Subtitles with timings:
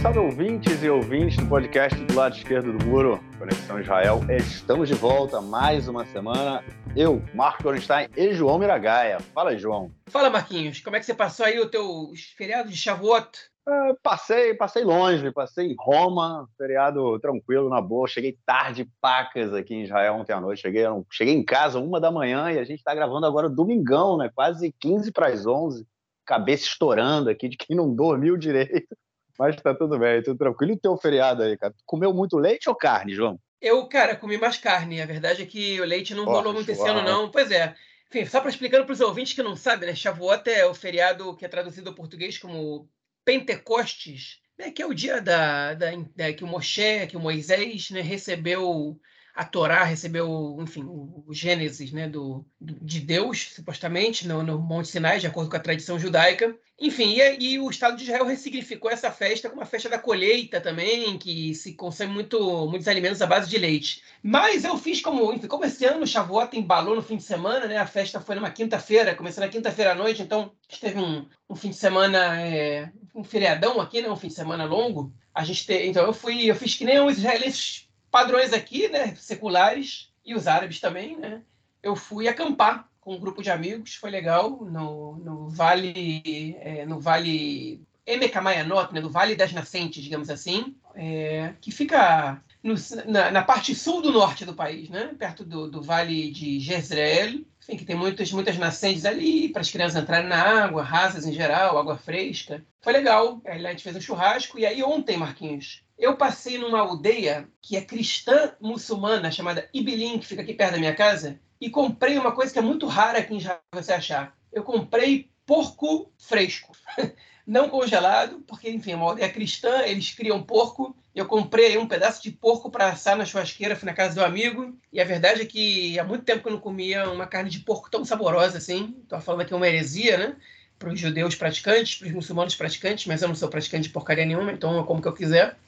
[0.00, 4.20] salve ouvintes e ouvintes do podcast do lado esquerdo do muro, Conexão Israel.
[4.30, 6.64] Estamos de volta mais uma semana.
[6.96, 9.20] Eu, Marco Ornstein e João Miragaia.
[9.34, 9.92] Fala, João.
[10.08, 10.80] Fala, Marquinhos.
[10.80, 13.28] Como é que você passou aí o teu feriado de Shavuot?
[13.68, 18.08] Uh, passei, passei longe, passei em Roma, feriado tranquilo, na boa.
[18.08, 20.62] Cheguei tarde, pacas aqui em Israel ontem à noite.
[20.62, 24.30] Cheguei, cheguei em casa uma da manhã e a gente está gravando agora domingão, né?
[24.34, 25.86] Quase 15 para as 11.
[26.24, 28.96] Cabeça estourando aqui de quem não dormiu direito.
[29.40, 30.72] Mas tá tudo bem, tudo tranquilo.
[30.72, 31.74] E o teu feriado aí, cara?
[31.86, 33.40] Comeu muito leite ou carne, João?
[33.58, 35.00] Eu, cara, comi mais carne.
[35.00, 37.30] A verdade é que o leite não rolou muito esse ano, não.
[37.30, 37.74] Pois é.
[38.10, 39.94] Enfim, só para explicando para os ouvintes que não sabem, né?
[39.94, 42.86] Shavuot é o feriado que é traduzido ao português como
[43.24, 44.70] Pentecostes, né?
[44.70, 49.00] que é o dia da, da, da, que o Moshe, que o Moisés né, recebeu
[49.34, 54.88] a Torá recebeu, enfim, o, Gênesis né, do, do, de Deus, supostamente, no, no, Monte
[54.88, 56.56] Sinai, de acordo com a tradição judaica.
[56.78, 60.60] Enfim, e, e, o Estado de Israel ressignificou essa festa como uma festa da colheita
[60.60, 64.02] também, que se consome muito, muitos alimentos à base de leite.
[64.22, 67.66] Mas eu fiz como, enfim, como esse ano o Shavuot embalou no fim de semana,
[67.66, 67.76] né?
[67.76, 71.70] A festa foi numa quinta-feira, começou na quinta-feira à noite, então teve um, um fim
[71.70, 74.10] de semana, é, um feriadão aqui, né?
[74.10, 75.12] Um fim de semana longo.
[75.34, 79.14] A gente te, então eu fui, eu fiz que nem os israelenses padrões aqui, né,
[79.16, 81.42] seculares, e os árabes também, né?
[81.82, 87.00] Eu fui acampar com um grupo de amigos, foi legal, no, no Vale, é, no
[87.00, 92.74] Vale Emekamayanot, né, no Vale das Nascentes, digamos assim, é, que fica no,
[93.06, 97.44] na, na, parte sul do norte do país, né, perto do, do Vale de Jezreel,
[97.62, 101.32] enfim, que tem muitas, muitas nascentes ali para as crianças entrarem na água, rasas em
[101.32, 102.64] geral, água fresca.
[102.80, 107.46] Foi legal, a gente fez um churrasco, e aí ontem, Marquinhos, eu passei numa aldeia
[107.60, 112.18] que é cristã muçulmana, chamada Ibilin, que fica aqui perto da minha casa, e comprei
[112.18, 114.34] uma coisa que é muito rara aqui em Israel você achar.
[114.50, 116.72] Eu comprei porco fresco.
[117.46, 120.96] Não congelado, porque, enfim, é uma aldeia cristã, eles criam porco.
[121.14, 124.78] Eu comprei um pedaço de porco para assar na churrasqueira, fui na casa do amigo.
[124.92, 127.58] E a verdade é que há muito tempo que eu não comia uma carne de
[127.58, 128.96] porco tão saborosa assim.
[129.02, 130.36] Estou falando aqui uma heresia, né?
[130.78, 134.24] Para os judeus praticantes, para os muçulmanos praticantes, mas eu não sou praticante de porcaria
[134.24, 135.58] nenhuma, então eu como que eu quiser.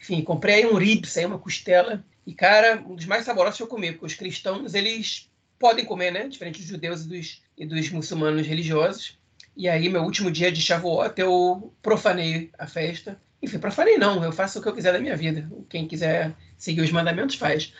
[0.00, 2.02] Enfim, comprei um ribs, aí uma costela.
[2.26, 6.10] E, cara, um dos mais saborosos que eu comi, porque os cristãos, eles podem comer,
[6.10, 6.26] né?
[6.26, 9.18] Diferente dos judeus e dos, e dos muçulmanos religiosos.
[9.56, 13.20] E aí, meu último dia de Shavuot, eu profanei a festa.
[13.42, 15.50] Enfim, profanei não, eu faço o que eu quiser da minha vida.
[15.68, 17.72] Quem quiser seguir os mandamentos, faz.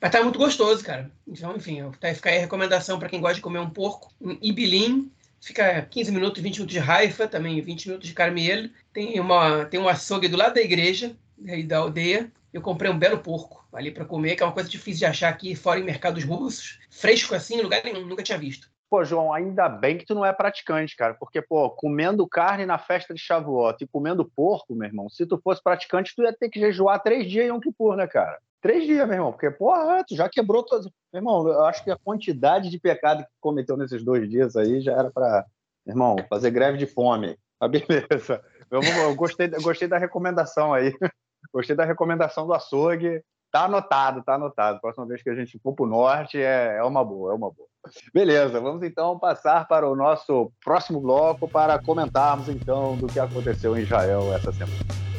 [0.00, 1.10] Mas tá muito gostoso, cara.
[1.26, 4.12] Então, enfim, tá, fica aí a recomendação para quem gosta de comer um porco.
[4.20, 8.68] Um ibilim, fica 15 minutos, 20 minutos de raifa, também 20 minutos de carmelo.
[8.92, 11.14] Tem, uma, tem um açougue do lado da igreja,
[11.46, 14.68] aí da aldeia, eu comprei um belo porco ali para comer, que é uma coisa
[14.68, 18.38] difícil de achar aqui fora em mercados russos, fresco assim, em lugar nenhum, nunca tinha
[18.38, 18.70] visto.
[18.90, 22.76] Pô, João, ainda bem que tu não é praticante, cara, porque, pô, comendo carne na
[22.76, 26.50] festa de Shavuot e comendo porco, meu irmão, se tu fosse praticante, tu ia ter
[26.50, 28.38] que jejuar três dias em Yom Kippur, né, cara?
[28.60, 30.84] Três dias, meu irmão, porque, porra, tu já quebrou todas.
[31.10, 34.82] Meu irmão, eu acho que a quantidade de pecado que cometeu nesses dois dias aí
[34.82, 35.46] já era para,
[35.86, 37.38] irmão, fazer greve de fome.
[37.58, 38.44] Ah, beleza.
[38.72, 40.92] Eu, eu, gostei, eu gostei da recomendação aí.
[41.52, 43.22] Gostei da recomendação do açougue.
[43.50, 44.80] Tá anotado, tá anotado.
[44.80, 47.50] Próxima vez que a gente for para o norte é, é uma boa, é uma
[47.50, 47.68] boa.
[48.14, 53.76] Beleza, vamos então passar para o nosso próximo bloco para comentarmos então do que aconteceu
[53.76, 55.11] em Israel essa semana.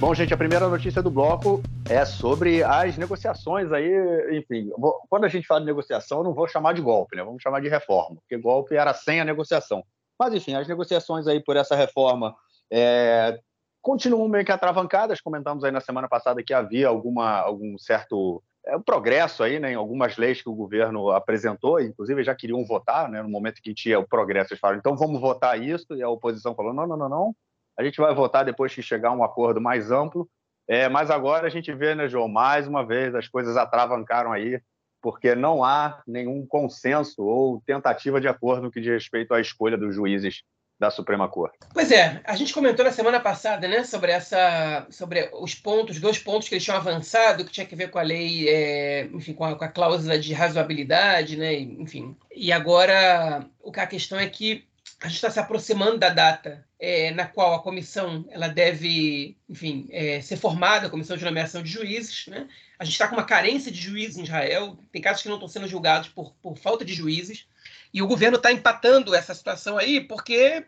[0.00, 1.60] Bom, gente, a primeira notícia do bloco
[1.90, 6.32] é sobre as negociações aí, enfim, vou, quando a gente fala de negociação, eu não
[6.32, 7.24] vou chamar de golpe, né?
[7.24, 9.82] Vamos chamar de reforma, porque golpe era sem a negociação.
[10.16, 12.32] Mas, enfim, as negociações aí por essa reforma
[12.72, 13.40] é,
[13.82, 15.20] continuam meio que atravancadas.
[15.20, 19.76] Comentamos aí na semana passada que havia alguma, algum certo é, progresso aí, né, em
[19.76, 23.98] algumas leis que o governo apresentou, inclusive já queriam votar, né, no momento que tinha
[23.98, 27.08] o progresso, eles falaram, então vamos votar isso, e a oposição falou, não, não, não,
[27.08, 27.34] não,
[27.78, 30.28] a gente vai votar depois que chegar um acordo mais amplo,
[30.66, 34.60] é, mas agora a gente vê, né, João, mais uma vez as coisas atravancaram aí,
[35.00, 39.78] porque não há nenhum consenso ou tentativa de acordo no que diz respeito à escolha
[39.78, 40.42] dos juízes
[40.78, 41.58] da Suprema Corte.
[41.72, 46.18] Pois é, a gente comentou na semana passada, né, sobre essa, sobre os pontos, dois
[46.18, 49.44] pontos que eles tinham avançado, que tinha que ver com a lei, é, enfim, com
[49.44, 52.16] a, com a, cláusula de razoabilidade, né, enfim.
[52.34, 54.64] E agora a questão é que
[55.00, 59.86] a gente está se aproximando da data é, na qual a comissão ela deve, enfim,
[59.90, 62.26] é, ser formada, a comissão de nomeação de juízes.
[62.26, 62.48] Né?
[62.78, 65.48] A gente está com uma carência de juízes em Israel, tem casos que não estão
[65.48, 67.46] sendo julgados por, por falta de juízes,
[67.94, 70.64] e o governo está empatando essa situação aí porque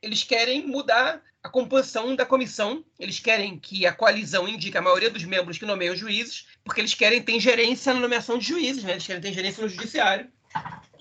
[0.00, 5.10] eles querem mudar a composição da comissão, eles querem que a coalizão indique a maioria
[5.10, 8.92] dos membros que nomeiam juízes, porque eles querem ter gerência na nomeação de juízes, né?
[8.92, 10.30] eles querem ter gerência no judiciário.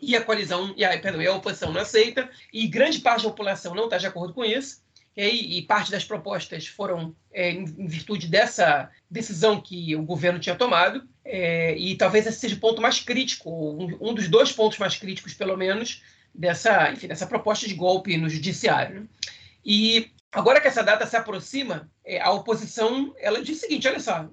[0.01, 3.29] E a coalizão, e a, perdão, e a oposição não aceita, e grande parte da
[3.29, 4.81] população não está de acordo com isso,
[5.15, 10.55] e, e, parte das propostas foram é, em, virtude dessa decisão que o governo tinha
[10.55, 14.77] tomado, é, e talvez esse seja o ponto mais crítico, um, um, dos dois pontos
[14.77, 16.01] mais críticos, pelo menos,
[16.33, 19.01] dessa, enfim, dessa proposta de golpe no judiciário.
[19.01, 19.07] Né?
[19.65, 23.99] E agora que essa data se aproxima, é, a oposição ela diz o seguinte: olha
[23.99, 24.29] só,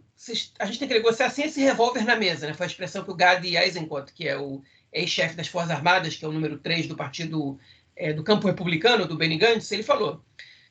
[0.59, 2.55] a gente tem que negociar sem esse revólver na mesa, né?
[2.55, 4.63] Foi a expressão que o Gadi Eisenkot, que é o
[4.93, 7.59] ex-chefe das Forças Armadas, que é o número 3 do partido
[7.97, 10.23] é, do campo republicano, do Benny Gantz, ele falou: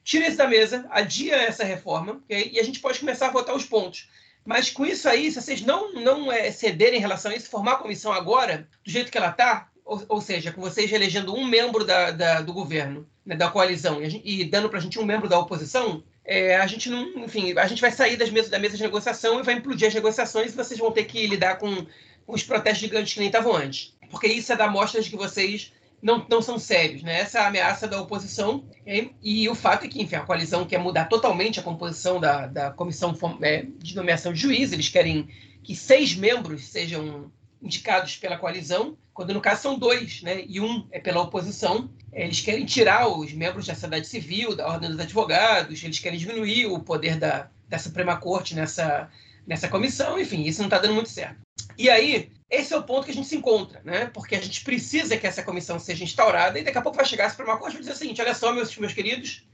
[0.04, 2.52] tira isso da mesa, adia essa reforma, okay?
[2.54, 4.10] e a gente pode começar a votar os pontos.
[4.46, 7.74] Mas com isso aí, se vocês não, não é, cederem em relação a isso, formar
[7.74, 11.46] a comissão agora, do jeito que ela está, ou, ou, seja, com vocês elegendo um
[11.46, 14.98] membro da, da do governo, né, da coalizão, e, gente, e dando para a gente
[14.98, 18.50] um membro da oposição, é, a gente não, enfim, a gente vai sair das mesas,
[18.50, 21.58] da mesa de negociação e vai implodir as negociações e vocês vão ter que lidar
[21.58, 21.86] com,
[22.26, 23.97] com os protestos gigantes que nem estavam antes.
[24.10, 27.20] Porque isso é dar mostras de que vocês não, não são sérios, né?
[27.20, 30.66] Essa é a ameaça da oposição e, e, o fato é que, enfim, a coalizão
[30.66, 35.28] quer mudar totalmente a composição da, da comissão é, de nomeação de juiz, eles querem
[35.64, 37.32] que seis membros sejam
[37.62, 40.44] indicados pela coalizão, quando no caso são dois, né?
[40.48, 41.90] E um é pela oposição.
[42.14, 46.68] Eles querem tirar os membros da sociedade civil, da ordem dos advogados, eles querem diminuir
[46.68, 49.10] o poder da, da Suprema Corte nessa,
[49.46, 51.38] nessa comissão, enfim, isso não está dando muito certo.
[51.78, 54.10] E aí, esse é o ponto que a gente se encontra, né?
[54.14, 57.26] Porque a gente precisa que essa comissão seja instaurada e daqui a pouco vai chegar
[57.26, 59.46] a Suprema Corte e dizer o seguinte: olha só, meus, meus queridos,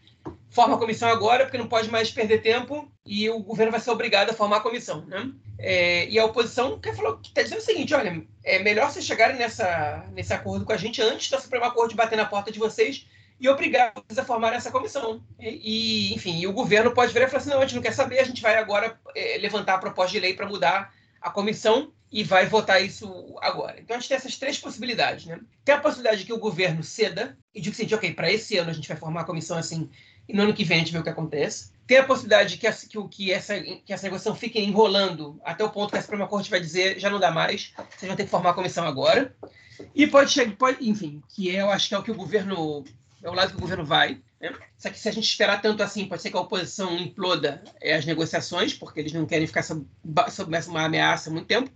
[0.50, 3.90] forma a comissão agora, porque não pode mais perder tempo e o governo vai ser
[3.90, 5.32] obrigado a formar a comissão, né?
[5.58, 9.06] É, e a oposição quer falou que está dizendo o seguinte: olha, é melhor vocês
[9.06, 12.60] chegarem nessa, nesse acordo com a gente antes da Suprema Corte bater na porta de
[12.60, 13.08] vocês
[13.40, 15.24] e obrigar vocês a formar essa comissão.
[15.40, 17.82] E, e, enfim, e o governo pode virar e falar assim: não, a gente não
[17.82, 21.32] quer saber, a gente vai agora é, levantar a proposta de lei para mudar a
[21.32, 23.80] comissão e vai votar isso agora.
[23.80, 25.40] Então a gente tem essas três possibilidades, né?
[25.66, 28.70] Tem a possibilidade de que o governo ceda e diga assim, ok, para esse ano
[28.70, 29.90] a gente vai formar a comissão assim
[30.30, 31.72] e no ano que vem a gente vê o que acontece.
[31.88, 35.64] Tem a possibilidade de que, essa, que, que, essa, que essa negociação fique enrolando até
[35.64, 38.26] o ponto que a Suprema Corte vai dizer já não dá mais, vocês vão ter
[38.26, 39.36] que formar a comissão agora.
[39.96, 42.86] E pode chegar, pode, enfim, que eu acho que é o que o governo,
[43.24, 44.22] é o lado que o governo vai.
[44.40, 44.54] Né?
[44.78, 47.96] Só que se a gente esperar tanto assim, pode ser que a oposição imploda é,
[47.96, 49.86] as negociações, porque eles não querem ficar sob,
[50.30, 51.72] sob uma ameaça há muito tempo.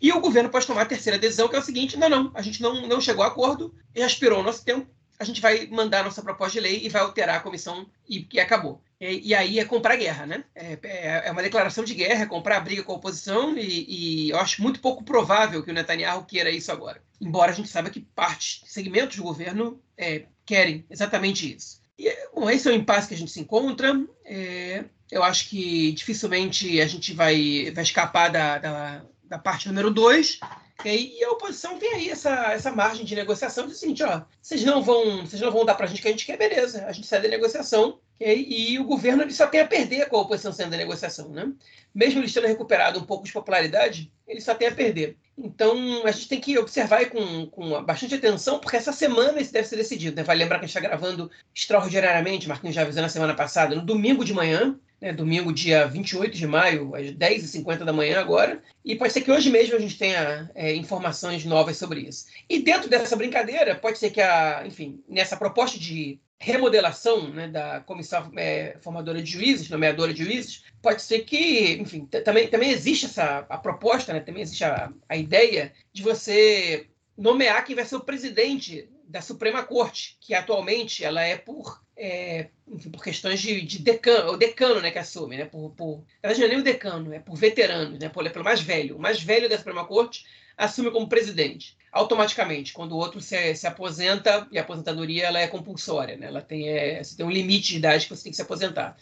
[0.00, 2.42] E o governo pode tomar a terceira decisão, que é o seguinte: não, não, a
[2.42, 4.86] gente não, não chegou a acordo, já expirou o nosso tempo,
[5.20, 8.26] a gente vai mandar a nossa proposta de lei e vai alterar a comissão e,
[8.32, 8.82] e acabou.
[8.98, 10.44] E, e, aí é comprar guerra, né?
[10.54, 14.26] É, é, é, uma declaração de guerra, é comprar a briga com a oposição e,
[14.26, 17.02] e, eu acho muito pouco provável que o Netanyahu queira isso agora.
[17.20, 21.82] Embora a gente saiba que parte, segmentos do governo é, querem exatamente isso.
[21.98, 24.02] E, bom, esse é o impasse que a gente se encontra.
[24.24, 29.90] É, eu acho que dificilmente a gente vai, vai escapar da, da da parte número
[29.90, 30.40] 2.
[30.84, 34.82] E a oposição tem aí essa, essa margem de negociação de seguinte, ó, vocês não
[34.82, 36.92] vão, vocês não vão dar para a gente o que a gente quer, beleza, a
[36.92, 38.46] gente sai da negociação, okay?
[38.48, 41.52] e o governo ele só tem a perder com a oposição saindo da negociação, né?
[41.94, 45.18] Mesmo eles tendo recuperado um pouco de popularidade, ele só tem a perder.
[45.36, 49.68] Então, a gente tem que observar com, com bastante atenção, porque essa semana isso deve
[49.68, 50.16] ser decidido.
[50.16, 50.22] Né?
[50.22, 53.82] Vai lembrar que a gente está gravando extraordinariamente, Marquinhos já avisou na semana passada, no
[53.82, 58.94] domingo de manhã, né, domingo, dia 28 de maio, às 10h50 da manhã agora, e
[58.94, 62.26] pode ser que hoje mesmo a gente tenha é, informações novas sobre isso.
[62.48, 67.80] E dentro dessa brincadeira, pode ser que, a, enfim, nessa proposta de remodelação né, da
[67.80, 73.06] comissão é, formadora de juízes, nomeadora de juízes, pode ser que, enfim, também, também existe
[73.06, 76.86] essa a proposta, né, também existe a, a ideia de você
[77.16, 82.48] nomear quem vai ser o presidente da Suprema Corte, que atualmente ela é por é,
[82.66, 86.32] enfim, por questões de, de, decano, o decano né, que assume, né, por, por, na
[86.32, 88.96] não é nem o decano, é por veteranos, né, por, é pelo mais velho.
[88.96, 90.24] O mais velho da Suprema Corte
[90.56, 95.46] assume como presidente, automaticamente, quando o outro se, se aposenta, e a aposentadoria ela é
[95.46, 98.36] compulsória, né, ela tem, é, você tem um limite de idade que você tem que
[98.36, 98.96] se aposentar.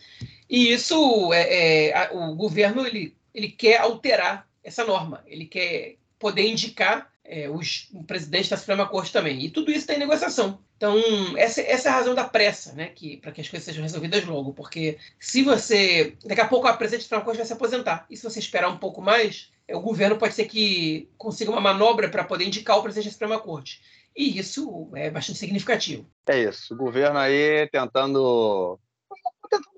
[0.50, 6.48] E isso, é, é o governo ele, ele quer alterar essa norma, ele quer poder
[6.48, 9.44] indicar é, os, o presidente da Suprema Corte também.
[9.44, 10.58] E tudo isso está em negociação.
[10.78, 10.97] Então,
[11.37, 12.87] essa, essa é a razão da pressa, né?
[12.87, 14.54] Que, para que as coisas sejam resolvidas logo.
[14.54, 16.16] Porque se você.
[16.25, 18.06] Daqui a pouco a presidente Corte vai se aposentar.
[18.08, 21.61] E se você esperar um pouco mais, é, o governo pode ser que consiga uma
[21.61, 23.82] manobra para poder indicar o presidente da Suprema Corte.
[24.16, 26.08] E isso é bastante significativo.
[26.28, 26.75] É isso.
[26.75, 28.78] O governo aí tentando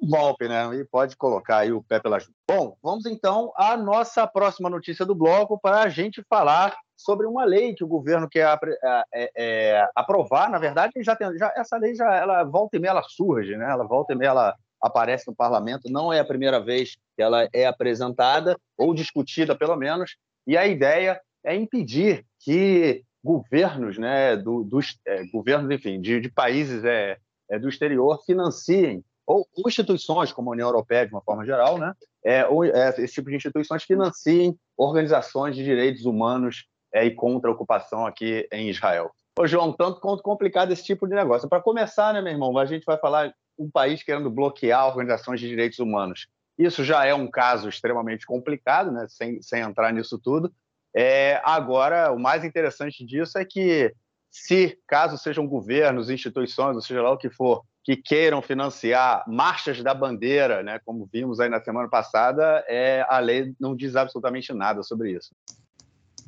[0.03, 0.75] um golpe, né?
[0.75, 2.33] E pode colocar aí o pé pela junta.
[2.49, 7.45] Bom, vamos então à nossa próxima notícia do bloco para a gente falar sobre uma
[7.45, 10.51] lei que o governo quer é, é, é, aprovar.
[10.51, 13.71] Na verdade, já tem, já, essa lei já ela volta e meia ela surge, né?
[13.71, 15.91] Ela volta e meia ela aparece no parlamento.
[15.91, 20.17] Não é a primeira vez que ela é apresentada ou discutida, pelo menos.
[20.47, 26.31] E a ideia é impedir que governos, né, do, dos é, governos, enfim, de, de
[26.31, 27.19] países é,
[27.51, 31.79] é, do exterior financiem ou, ou, instituições como a União Europeia de uma forma geral,
[31.79, 31.95] né,
[32.25, 37.49] é, ou, é, esse tipo de instituições financiem organizações de direitos humanos é, e contra
[37.49, 39.13] a ocupação aqui em Israel.
[39.39, 41.49] Ô, João, tanto quanto complicado esse tipo de negócio.
[41.49, 45.49] Para começar, né, meu irmão, a gente vai falar um país querendo bloquear organizações de
[45.49, 46.27] direitos humanos.
[46.59, 50.53] Isso já é um caso extremamente complicado, né, sem, sem entrar nisso tudo.
[50.95, 53.95] É, agora, o mais interessante disso é que,
[54.29, 59.83] se caso sejam governos, instituições, ou seja lá o que for, que queiram financiar marchas
[59.83, 64.53] da bandeira, né, como vimos aí na semana passada, é, a lei não diz absolutamente
[64.53, 65.35] nada sobre isso.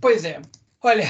[0.00, 0.42] Pois é.
[0.82, 1.04] Olha,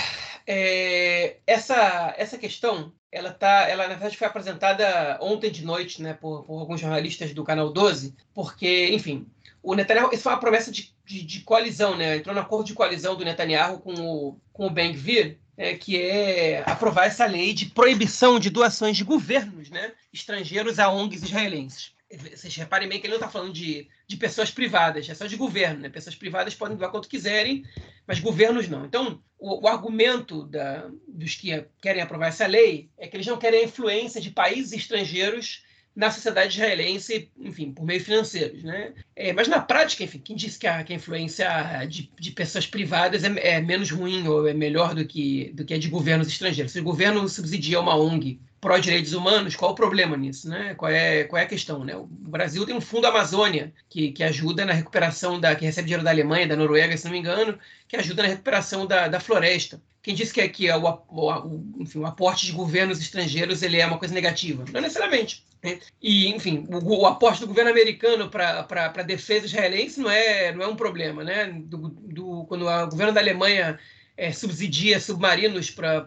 [0.47, 6.13] é, essa, essa questão, ela tá, ela na verdade foi apresentada ontem de noite, né,
[6.13, 9.27] por, por alguns jornalistas do canal 12, porque, enfim,
[9.63, 12.17] o Netanyahu, isso foi uma promessa de, de, de, coalizão, né?
[12.17, 16.01] Entrou no acordo de coalizão do Netanyahu com o, com o Ben Gvir, é, que
[16.01, 21.93] é aprovar essa lei de proibição de doações de governos né, estrangeiros a ONGs israelenses
[22.19, 25.37] vocês reparem bem que ele não está falando de, de pessoas privadas, é só de
[25.37, 25.81] governo.
[25.81, 25.89] Né?
[25.89, 27.65] Pessoas privadas podem doar quanto quiserem,
[28.07, 28.85] mas governos não.
[28.85, 33.39] Então, o, o argumento da, dos que querem aprovar essa lei é que eles não
[33.39, 38.93] querem a influência de países estrangeiros na sociedade israelense, enfim, por meio financeiros, né?
[39.15, 41.47] É, mas na prática, enfim, quem disse que a, que a influência
[41.87, 45.75] de, de, pessoas privadas é, é, menos ruim ou é melhor do que, do que
[45.75, 46.73] a de governos estrangeiros?
[46.73, 50.49] Se o governo subsidia uma ONG pró-direitos humanos, qual o problema nisso?
[50.49, 50.75] Né?
[50.75, 51.85] Qual, é, qual é a questão?
[51.85, 51.97] Né?
[51.97, 55.55] O Brasil tem um fundo Amazônia que, que ajuda na recuperação da.
[55.55, 57.59] que recebe dinheiro da Alemanha, da Noruega, se não me engano,
[57.89, 59.83] que ajuda na recuperação da, da floresta.
[60.03, 63.87] Quem disse que aqui é o, o, enfim, o aporte de governos estrangeiros ele é
[63.87, 64.65] uma coisa negativa?
[64.73, 65.45] Não necessariamente.
[65.63, 65.79] Né?
[66.03, 70.63] E, enfim, o, o, aporte do governo americano para a defesa israelense não é, não
[70.63, 71.23] é um problema.
[71.23, 71.53] Né?
[71.53, 73.79] Do, do, quando o governo da Alemanha
[74.17, 76.05] é, subsidia submarinos para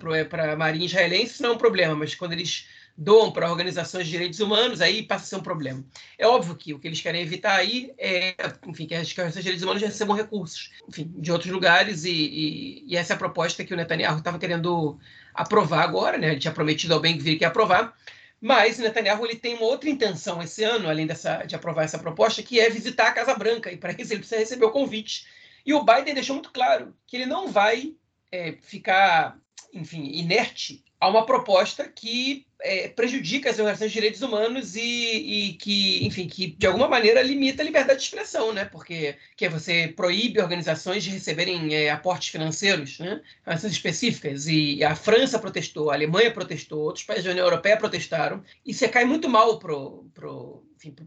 [0.51, 4.11] a marinha israelense, isso não é um problema, mas quando eles doam para organizações de
[4.11, 5.83] direitos humanos, aí passa a ser um problema.
[6.17, 8.35] É óbvio que o que eles querem evitar aí é,
[8.65, 12.85] enfim, que as organizações de direitos humanos recebam recursos, enfim, de outros lugares, e, e,
[12.87, 14.97] e essa é a proposta que o Netanyahu estava querendo
[15.33, 16.31] aprovar agora, né?
[16.31, 17.93] Ele tinha prometido ao bem que que aprovar,
[18.39, 21.99] mas o Netanyahu ele tem uma outra intenção esse ano, além dessa, de aprovar essa
[21.99, 25.25] proposta, que é visitar a Casa Branca, e para isso ele precisa receber o convite
[25.65, 27.95] e o Biden deixou muito claro que ele não vai
[28.31, 29.37] é, ficar,
[29.73, 35.53] enfim, inerte a uma proposta que é, prejudica as organizações de direitos humanos e, e,
[35.53, 38.65] que, enfim, que de alguma maneira limita a liberdade de expressão, né?
[38.65, 43.21] Porque que você proíbe organizações de receberem é, aportes financeiros, né?
[43.41, 44.47] Organizações específicas.
[44.47, 48.43] E a França protestou, a Alemanha protestou, outros países da União Europeia protestaram.
[48.65, 50.63] E você cai muito mal pro, pro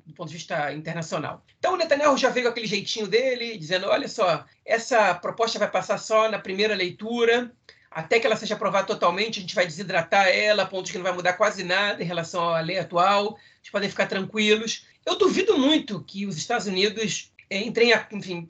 [0.07, 1.45] do ponto de vista internacional.
[1.59, 5.71] Então o Netanyahu já veio com aquele jeitinho dele, dizendo: olha só, essa proposta vai
[5.71, 7.52] passar só na primeira leitura,
[7.99, 11.02] até que ela seja aprovada totalmente, a gente vai desidratar ela, a ponto que não
[11.02, 14.87] vai mudar quase nada em relação à lei atual, vocês podem ficar tranquilos.
[15.05, 18.47] Eu duvido muito que os Estados Unidos entrem, enfim,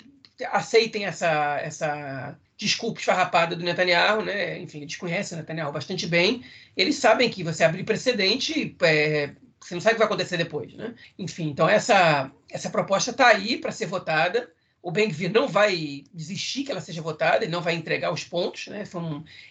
[0.52, 4.58] aceitem essa, essa desculpa esfarrapada do Netanyahu, né?
[4.58, 6.44] Enfim, eles conhecem o Netanyahu bastante bem.
[6.76, 10.74] Eles sabem que você abrir precedente, é, você não sabe o que vai acontecer depois,
[10.74, 10.94] né?
[11.18, 14.50] Enfim, então essa, essa proposta está aí para ser votada.
[14.82, 18.68] O Ben-Gvir não vai desistir que ela seja votada, ele não vai entregar os pontos.
[18.68, 18.84] Né?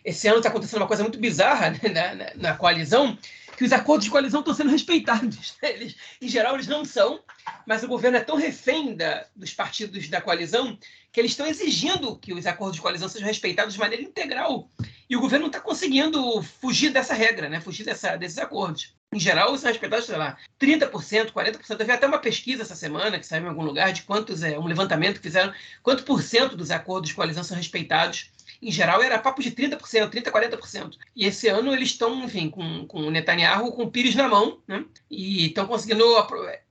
[0.03, 1.79] Esse ano está acontecendo uma coisa muito bizarra né?
[1.83, 3.17] na, na, na, coalizão,
[3.57, 5.55] que os acordos de coalizão estão sendo respeitados.
[5.63, 7.19] Eles, em geral, eles não são,
[7.65, 10.77] mas o governo é tão refém da, dos partidos da coalizão
[11.11, 14.69] que eles estão exigindo que os acordos de coalizão sejam respeitados de maneira integral.
[15.09, 17.59] E o governo não está conseguindo fugir dessa regra, né?
[17.59, 21.79] fugir dessa, desses acordos em geral, são respeitados, sei lá, 30%, 40%.
[21.79, 24.59] Eu vi até uma pesquisa essa semana, que saiu em algum lugar, de quantos, é,
[24.59, 28.29] um levantamento que fizeram, quanto por cento dos acordos de coalizão são respeitados.
[28.61, 30.97] Em geral, era papo de 30%, 30%, 40%.
[31.15, 34.59] E esse ano eles estão, enfim, com, com o Netanyahu com o Pires na mão,
[34.67, 34.83] né?
[35.09, 36.17] E estão conseguindo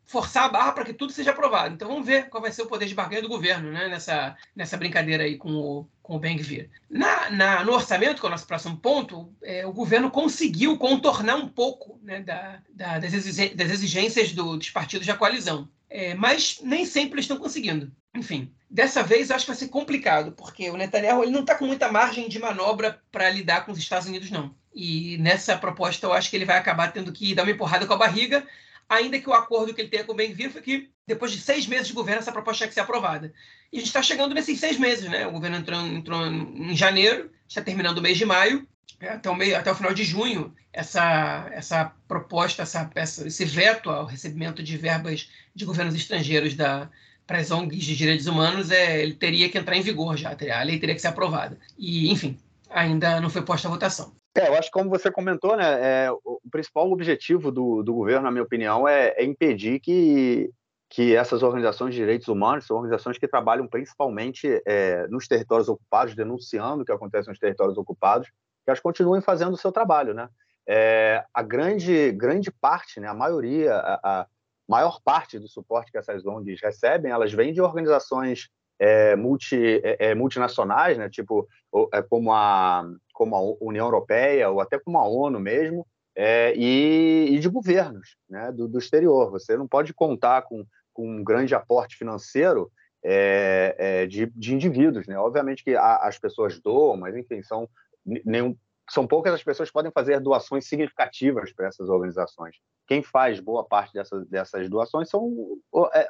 [0.07, 1.75] forçar a barra para que tudo seja aprovado.
[1.75, 4.77] Então vamos ver qual vai ser o poder de barganha do governo né, nessa, nessa
[4.77, 6.71] brincadeira aí com o, com o Ben-Gvir.
[6.89, 11.37] Na, na, no orçamento, que é o nosso próximo ponto, é, o governo conseguiu contornar
[11.37, 15.69] um pouco né, da, da, das, exigências do, dos partidos da coalizão.
[15.89, 17.93] É, mas nem sempre eles estão conseguindo.
[18.15, 21.67] Enfim, dessa vez acho que vai ser complicado, porque o Netanyahu ele não está com
[21.67, 24.55] muita margem de manobra para lidar com os Estados Unidos, não.
[24.75, 27.93] E nessa proposta eu acho que ele vai acabar tendo que dar uma empurrada com
[27.93, 28.47] a barriga,
[28.89, 31.67] ainda que o acordo que ele tenha com o Ben-Gvir foi que depois de seis
[31.67, 33.33] meses de governo essa proposta tinha que ser aprovada.
[33.73, 35.27] E a gente está chegando nesses seis meses, né?
[35.27, 38.67] O governo entrou, entrou em janeiro, está terminando o mês de maio,
[39.01, 43.45] é, até, o meio, até o final de junho, essa, essa proposta, essa, essa, esse
[43.45, 46.89] veto ao recebimento de verbas de governos estrangeiros da,
[47.27, 50.63] para as ONGs de direitos humanos, é, ele teria que entrar em vigor já, a
[50.63, 51.59] lei teria que ser aprovada.
[51.77, 52.39] E, enfim,
[52.71, 54.15] ainda não foi posta à votação.
[54.37, 58.25] É, eu acho que como você comentou, né, é, o principal objetivo do, do governo,
[58.25, 60.51] na minha opinião, é, é impedir que,
[60.91, 66.15] que essas organizações de direitos humanos, são organizações que trabalham principalmente é, nos territórios ocupados,
[66.15, 70.29] denunciando o que acontece nos territórios ocupados, que elas continuem fazendo o seu trabalho, né?
[70.69, 74.27] É, a grande, grande parte, né, a maioria, a, a,
[74.69, 80.11] maior parte do suporte que essas ONGs recebem, elas vêm de organizações é, multi, é,
[80.11, 81.49] é multinacionais, né, tipo
[81.93, 82.85] é, como, a,
[83.17, 88.17] como a União Europeia ou até como a ONU mesmo, é, e, e, de governos
[88.29, 89.31] né, do, do, exterior.
[89.31, 92.71] Você não pode contar com, com um grande aporte financeiro
[93.03, 95.07] é, de, de, indivíduos.
[95.07, 95.19] Né?
[95.19, 97.69] Obviamente que a, as pessoas doam, mas enfim, são,
[98.05, 98.55] nenhum,
[98.89, 102.57] são poucas as pessoas que podem fazer doações significativas para essas organizações.
[102.87, 105.59] Quem faz boa parte dessas, dessas doações são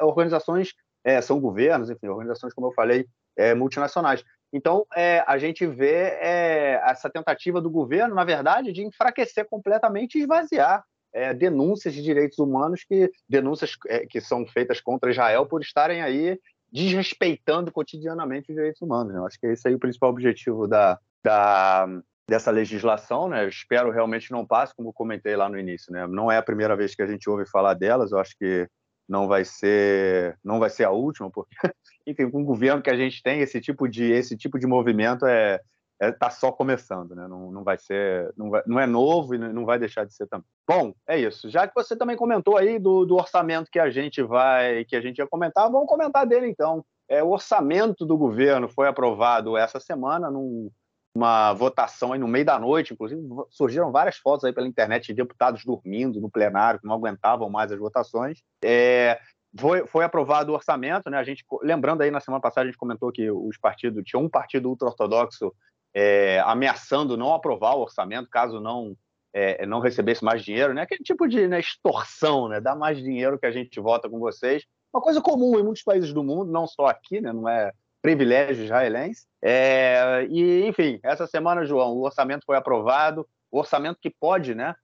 [0.01, 0.75] organizações
[1.07, 4.25] é, são governos, enfim, organizações, como eu falei, é, multinacionais.
[4.53, 10.17] Então, é, a gente vê é, essa tentativa do governo, na verdade, de enfraquecer completamente
[10.17, 15.47] e esvaziar é, denúncias de direitos humanos, que denúncias é, que são feitas contra Israel
[15.47, 16.39] por estarem aí
[16.71, 19.15] desrespeitando cotidianamente os direitos humanos.
[19.15, 19.21] Né?
[19.27, 21.89] Acho que esse aí o principal objetivo da, da,
[22.29, 23.45] dessa legislação, né?
[23.45, 26.07] Eu espero realmente não passe, como comentei lá no início, né?
[26.07, 28.69] Não é a primeira vez que a gente ouve falar delas, eu acho que
[29.09, 31.55] não vai ser não vai ser a última porque
[32.07, 35.27] enfim com o governo que a gente tem esse tipo de esse tipo de movimento
[35.27, 35.61] é
[35.99, 37.27] está é, tá só começando né?
[37.27, 40.27] Não, não vai ser não, vai, não é novo e não vai deixar de ser
[40.27, 40.47] também.
[40.69, 41.49] Bom é isso.
[41.49, 45.01] Já que você também comentou aí do, do orçamento que a gente vai que a
[45.01, 46.85] gente ia comentar vamos comentar dele então.
[47.09, 50.71] É, o orçamento do governo foi aprovado essa semana num
[51.17, 53.21] uma votação aí no meio da noite, inclusive
[53.51, 57.73] surgiram várias fotos aí pela internet de deputados dormindo no plenário, que não aguentavam mais
[57.73, 58.43] as votações.
[58.63, 59.19] É,
[59.59, 61.17] foi, foi, aprovado o orçamento, né?
[61.17, 64.29] A gente, lembrando aí na semana passada a gente comentou que os partidos tinha um
[64.29, 65.53] partido ultra-ortodoxo
[65.95, 68.95] é, ameaçando não aprovar o orçamento caso não
[69.33, 70.83] é, não recebesse mais dinheiro, né?
[70.83, 72.61] Aquele tipo de né, extorsão, né?
[72.61, 76.13] Dar mais dinheiro que a gente vota com vocês, uma coisa comum em muitos países
[76.13, 77.33] do mundo, não só aqui, né?
[77.33, 77.73] Não é
[78.07, 79.27] privilégio israelense.
[79.43, 84.77] É, e, enfim, essa semana, João, o orçamento foi aprovado, o orçamento que pode, né,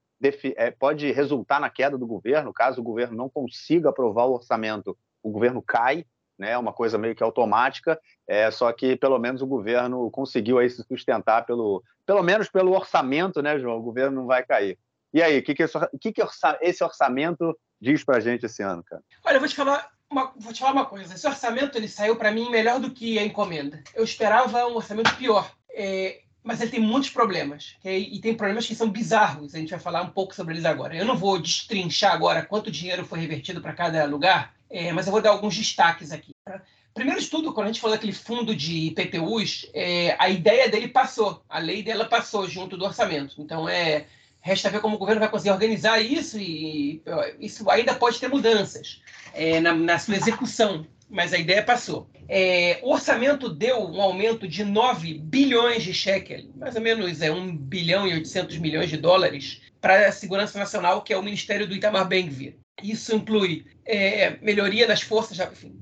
[0.56, 4.98] é, pode resultar na queda do governo, caso o governo não consiga aprovar o orçamento,
[5.22, 6.04] o governo cai,
[6.37, 10.58] né, é uma coisa meio que automática, é, só que pelo menos o governo conseguiu
[10.58, 13.78] aí se sustentar pelo, pelo menos pelo orçamento, né, João?
[13.78, 14.76] O governo não vai cair.
[15.14, 15.64] E aí, o que, que,
[16.00, 16.22] que, que
[16.61, 19.02] esse orçamento diz para a gente esse ano, cara?
[19.24, 21.14] Olha, eu vou te falar uma, vou te falar uma coisa.
[21.14, 23.83] Esse orçamento ele saiu para mim melhor do que a encomenda.
[23.94, 25.51] Eu esperava um orçamento pior.
[25.75, 27.77] É, mas ele tem muitos problemas.
[27.81, 28.09] Okay?
[28.12, 29.55] E tem problemas que são bizarros.
[29.55, 30.94] A gente vai falar um pouco sobre eles agora.
[30.94, 35.12] Eu não vou destrinchar agora quanto dinheiro foi revertido para cada lugar, é, mas eu
[35.12, 36.33] vou dar alguns destaques aqui.
[36.44, 36.61] Tá?
[36.94, 40.88] Primeiro de tudo, quando a gente falou daquele fundo de IPTUs, é, a ideia dele
[40.88, 43.40] passou, a lei dela passou junto do orçamento.
[43.40, 44.07] Então, é,
[44.42, 47.00] resta ver como o governo vai conseguir organizar isso e
[47.38, 49.00] isso ainda pode ter mudanças
[49.33, 52.11] é, na, na, sua execução, mas a ideia passou.
[52.28, 57.31] É, o orçamento deu um aumento de 9 bilhões de shekel, mais ou menos é
[57.31, 61.66] 1 bilhão e 800 milhões de dólares, para a Segurança Nacional, que é o Ministério
[61.66, 62.57] do Itamar Ben-Gvir.
[62.83, 65.78] Isso inclui é, melhoria nas forças, enfim,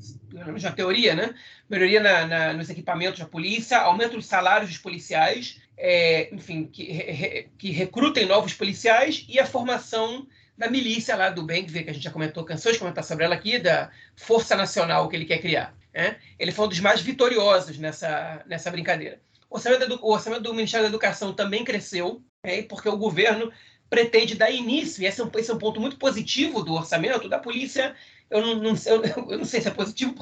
[0.57, 1.35] já teoria, né?
[1.69, 6.85] Melhoria na, na, nos equipamentos da polícia, aumento dos salários dos policiais, é, enfim, que,
[6.85, 11.93] re, que recrutem novos policiais e a formação da milícia lá do bem, que a
[11.93, 15.39] gente já comentou, cansou de comentar sobre ela aqui, da Força Nacional que ele quer
[15.39, 15.75] criar.
[15.93, 16.19] Né?
[16.39, 19.19] Ele foi um dos mais vitoriosos nessa, nessa brincadeira.
[19.49, 22.63] O orçamento, do, o orçamento do Ministério da Educação também cresceu, né?
[22.63, 23.51] porque o governo
[23.89, 27.29] pretende dar início, e esse é, um, esse é um ponto muito positivo do orçamento,
[27.29, 27.97] da polícia
[28.31, 30.15] eu não, não, eu, eu não sei se é positivo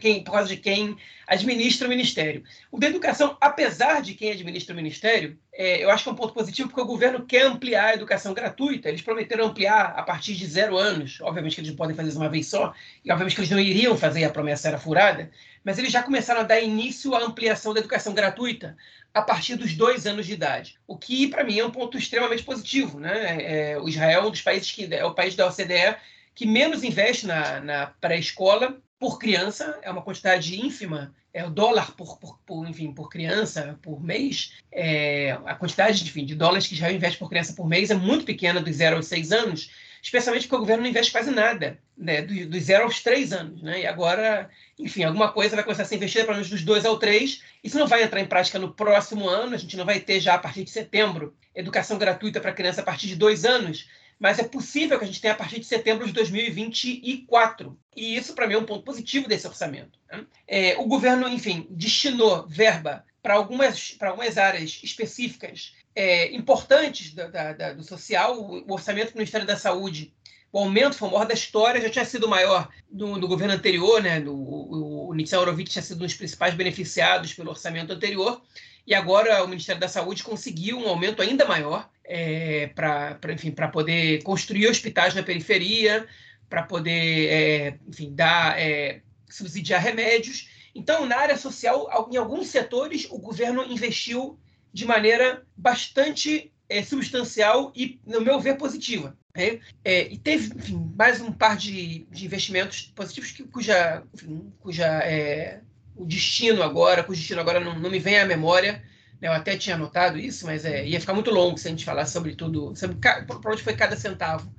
[0.00, 0.96] quem, por causa de quem
[1.26, 2.42] administra o Ministério.
[2.72, 6.16] O da Educação, apesar de quem administra o Ministério, é, eu acho que é um
[6.16, 8.88] ponto positivo porque o governo quer ampliar a educação gratuita.
[8.88, 11.20] Eles prometeram ampliar a partir de zero anos.
[11.20, 12.72] Obviamente que eles não podem fazer isso uma vez só,
[13.04, 15.30] e obviamente que eles não iriam fazer, a promessa era furada,
[15.62, 18.74] mas eles já começaram a dar início à ampliação da educação gratuita
[19.12, 22.42] a partir dos dois anos de idade, o que para mim é um ponto extremamente
[22.42, 22.98] positivo.
[22.98, 23.72] Né?
[23.72, 25.96] É, o Israel é um dos países que é o país da OCDE
[26.40, 31.92] que menos investe na, na pré-escola por criança, é uma quantidade ínfima, é o dólar
[31.94, 36.74] por, por, por enfim, por criança por mês, é, a quantidade enfim, de dólares que
[36.74, 39.70] já investe por criança por mês é muito pequena dos 0 aos 6 anos,
[40.02, 43.60] especialmente porque o governo não investe quase nada, né, dos do 0 aos 3 anos.
[43.60, 44.48] Né, e agora,
[44.78, 47.78] enfim, alguma coisa vai começar a ser investida pelo menos dos 2 ao 3, isso
[47.78, 50.38] não vai entrar em prática no próximo ano, a gente não vai ter já a
[50.38, 53.88] partir de setembro educação gratuita para criança a partir de 2 anos,
[54.20, 57.76] mas é possível que a gente tenha a partir de setembro de 2024.
[57.96, 59.98] E isso, para mim, é um ponto positivo desse orçamento.
[60.12, 60.26] Né?
[60.46, 67.52] É, o governo, enfim, destinou verba para algumas, algumas áreas específicas é, importantes da, da,
[67.54, 70.12] da, do social, o orçamento do Ministério da Saúde
[70.52, 74.02] o aumento foi o maior da história, já tinha sido maior no, no governo anterior,
[74.02, 74.18] né?
[74.18, 78.42] No, o, o Nitsan Horowitz tinha sido um dos principais beneficiados pelo orçamento anterior,
[78.86, 84.66] e agora o Ministério da Saúde conseguiu um aumento ainda maior é, para poder construir
[84.66, 86.06] hospitais na periferia,
[86.48, 90.48] para poder é, enfim, dar, é, subsidiar remédios.
[90.74, 94.38] Então, na área social, em alguns setores, o governo investiu
[94.72, 99.16] de maneira bastante é, substancial e, no meu ver, positiva.
[99.36, 99.60] Né?
[99.84, 104.86] É, e teve, enfim, mais um par de, de investimentos positivos que, cuja, enfim, cuja
[104.86, 105.60] é,
[105.96, 108.82] o destino agora, cujo destino agora não, não me vem à memória.
[109.20, 109.28] Né?
[109.28, 112.06] Eu até tinha anotado isso, mas é, ia ficar muito longo se a gente falar
[112.06, 114.52] sobre tudo, sobre para onde foi cada centavo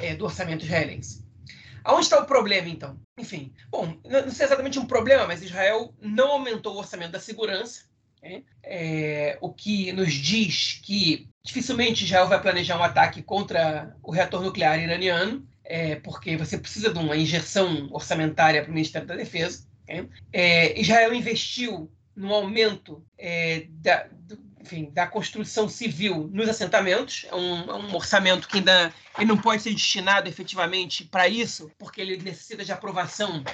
[0.00, 1.24] é, do orçamento israelense.
[1.84, 2.98] Aonde está o problema, então?
[3.16, 7.84] Enfim, bom, não sei exatamente um problema, mas Israel não aumentou o orçamento da segurança,
[8.20, 8.42] né?
[8.64, 14.42] é, o que nos diz que dificilmente Israel vai planejar um ataque contra o reator
[14.42, 19.65] nuclear iraniano, é, porque você precisa de uma injeção orçamentária para o Ministério da Defesa.
[19.88, 20.06] Né?
[20.32, 27.26] É, Israel investiu no aumento é, da, do, enfim, da construção civil nos assentamentos.
[27.30, 31.70] É um, é um orçamento que ainda ele não pode ser destinado efetivamente para isso,
[31.78, 33.44] porque ele necessita de aprovação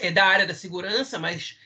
[0.00, 1.56] é, da área da segurança, mas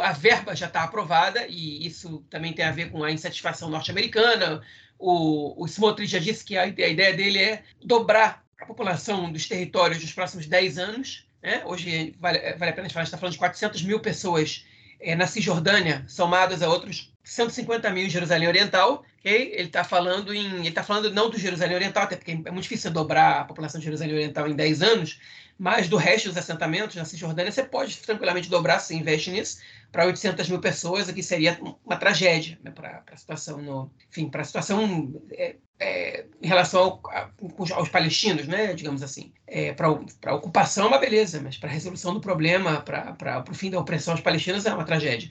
[0.00, 4.62] a verba já está aprovada, e isso também tem a ver com a insatisfação norte-americana.
[4.98, 9.46] O, o Smotrich já disse que a, a, ideia dele é dobrar a população dos
[9.46, 11.25] territórios nos próximos 10 anos.
[11.46, 11.62] Né?
[11.64, 14.66] Hoje, vale, vale a pena falar, está falando de 400 mil pessoas
[14.98, 19.04] é, na Cisjordânia, somadas a outros 150 mil em Jerusalém Oriental.
[19.20, 19.52] Okay?
[19.54, 22.62] Ele está falando em, ele está falando não do Jerusalém Oriental, até porque é muito
[22.62, 25.20] difícil dobrar a população de Jerusalém Oriental em 10 anos,
[25.58, 29.58] mas do resto dos assentamentos na Cisjordânia você pode tranquilamente dobrar se investe nisso
[29.90, 34.28] para 800 mil pessoas, o que seria uma tragédia né, para a situação no, enfim,
[34.28, 37.30] para a situação é, é, em relação ao, a,
[37.74, 39.32] aos palestinos, né, digamos assim.
[39.46, 39.86] É, para
[40.26, 43.80] a ocupação é uma beleza, mas para a resolução do problema, para o fim da
[43.80, 45.30] opressão aos palestinos é uma tragédia.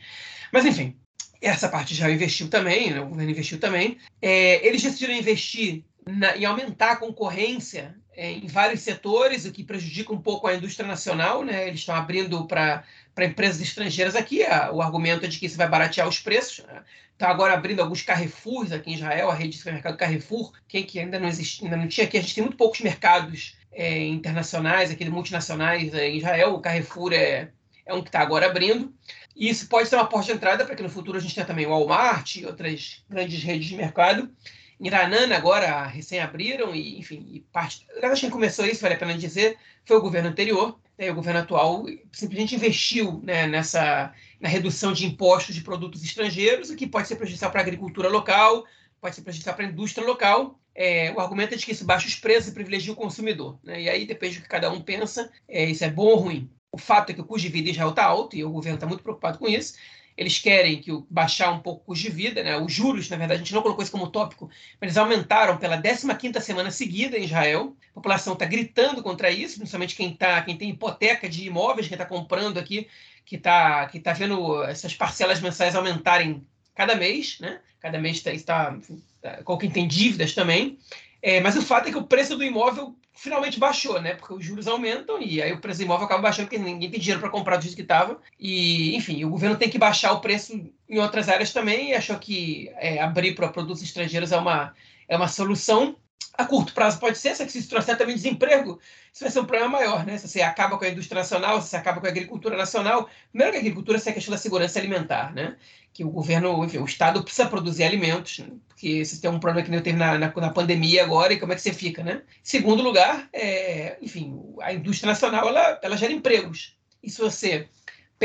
[0.51, 0.97] Mas enfim,
[1.41, 3.99] essa parte já investiu também, né, o governo investiu também.
[4.21, 9.63] É, eles decidiram investir na, em aumentar a concorrência é, em vários setores, o que
[9.63, 11.43] prejudica um pouco a indústria nacional.
[11.43, 11.67] Né?
[11.67, 12.83] Eles estão abrindo para
[13.19, 14.43] empresas estrangeiras aqui.
[14.43, 16.65] A, o argumento é de que isso vai baratear os preços.
[16.65, 16.81] Né?
[17.13, 20.99] Está agora abrindo alguns Carrefours aqui em Israel, a rede de supermercado Carrefour, quem que
[20.99, 22.17] ainda não existe, ainda não tinha aqui.
[22.17, 26.55] A gente tem muito poucos mercados é, internacionais, aqui multinacionais é, em Israel.
[26.55, 27.49] O Carrefour é,
[27.85, 28.93] é um que está agora abrindo.
[29.35, 31.45] E isso pode ser uma porta de entrada para que no futuro a gente tenha
[31.45, 34.29] também o Walmart e outras grandes redes de mercado.
[34.79, 37.85] Iranana agora recém abriram e, enfim, e parte,
[38.19, 40.77] quem começou isso, vale a pena dizer, foi o governo anterior.
[40.97, 46.69] Né, o governo atual simplesmente investiu né, nessa na redução de impostos de produtos estrangeiros,
[46.69, 48.65] o que pode ser prejudicial para a agricultura local,
[49.01, 50.59] pode ser prejudicial para a indústria local.
[50.73, 53.57] É, o argumento é de que isso baixa os preços e privilegia o consumidor.
[53.63, 53.83] Né?
[53.83, 56.49] E aí depende do que cada um pensa, é, isso é bom ou ruim.
[56.71, 58.75] O fato é que o custo de vida em Israel está alto e o governo
[58.75, 59.75] está muito preocupado com isso.
[60.17, 62.57] Eles querem que o, baixar um pouco o custo de vida, né?
[62.57, 64.49] Os juros, na verdade, a gente não colocou isso como tópico,
[64.79, 67.75] mas eles aumentaram pela 15ª semana seguida em Israel.
[67.91, 71.95] A população está gritando contra isso, principalmente quem, tá, quem tem hipoteca de imóveis, quem
[71.95, 72.87] está comprando aqui,
[73.25, 77.59] que está que tá vendo essas parcelas mensais aumentarem cada mês, né?
[77.79, 78.77] Cada mês está, está,
[79.21, 80.77] tá, quem tem dívidas também.
[81.21, 84.13] É, mas o fato é que o preço do imóvel finalmente baixou, né?
[84.13, 86.99] Porque os juros aumentam e aí o preço do imóvel acaba baixando porque ninguém tem
[86.99, 88.19] dinheiro para comprar do jeito que estava.
[88.39, 90.53] E, enfim, o governo tem que baixar o preço
[90.87, 94.73] em outras áreas também e achou que é, abrir para produtos estrangeiros é uma,
[95.07, 95.95] é uma solução.
[96.37, 98.79] A curto prazo pode ser, só que se isso trouxer também desemprego,
[99.13, 100.17] isso vai ser um problema maior, né?
[100.17, 103.09] Se você acaba com a indústria nacional, se você acaba com a agricultura nacional.
[103.29, 105.55] Primeiro que a agricultura é a questão da segurança alimentar, né?
[105.93, 108.47] Que o governo, enfim, o Estado precisa produzir alimentos, né?
[108.67, 111.53] porque se tem um problema que nem teve na, na, na, pandemia agora, e como
[111.53, 112.21] é que você fica, né?
[112.43, 116.77] Segundo lugar, é, enfim, a indústria nacional, ela, ela gera empregos.
[117.01, 117.69] E se você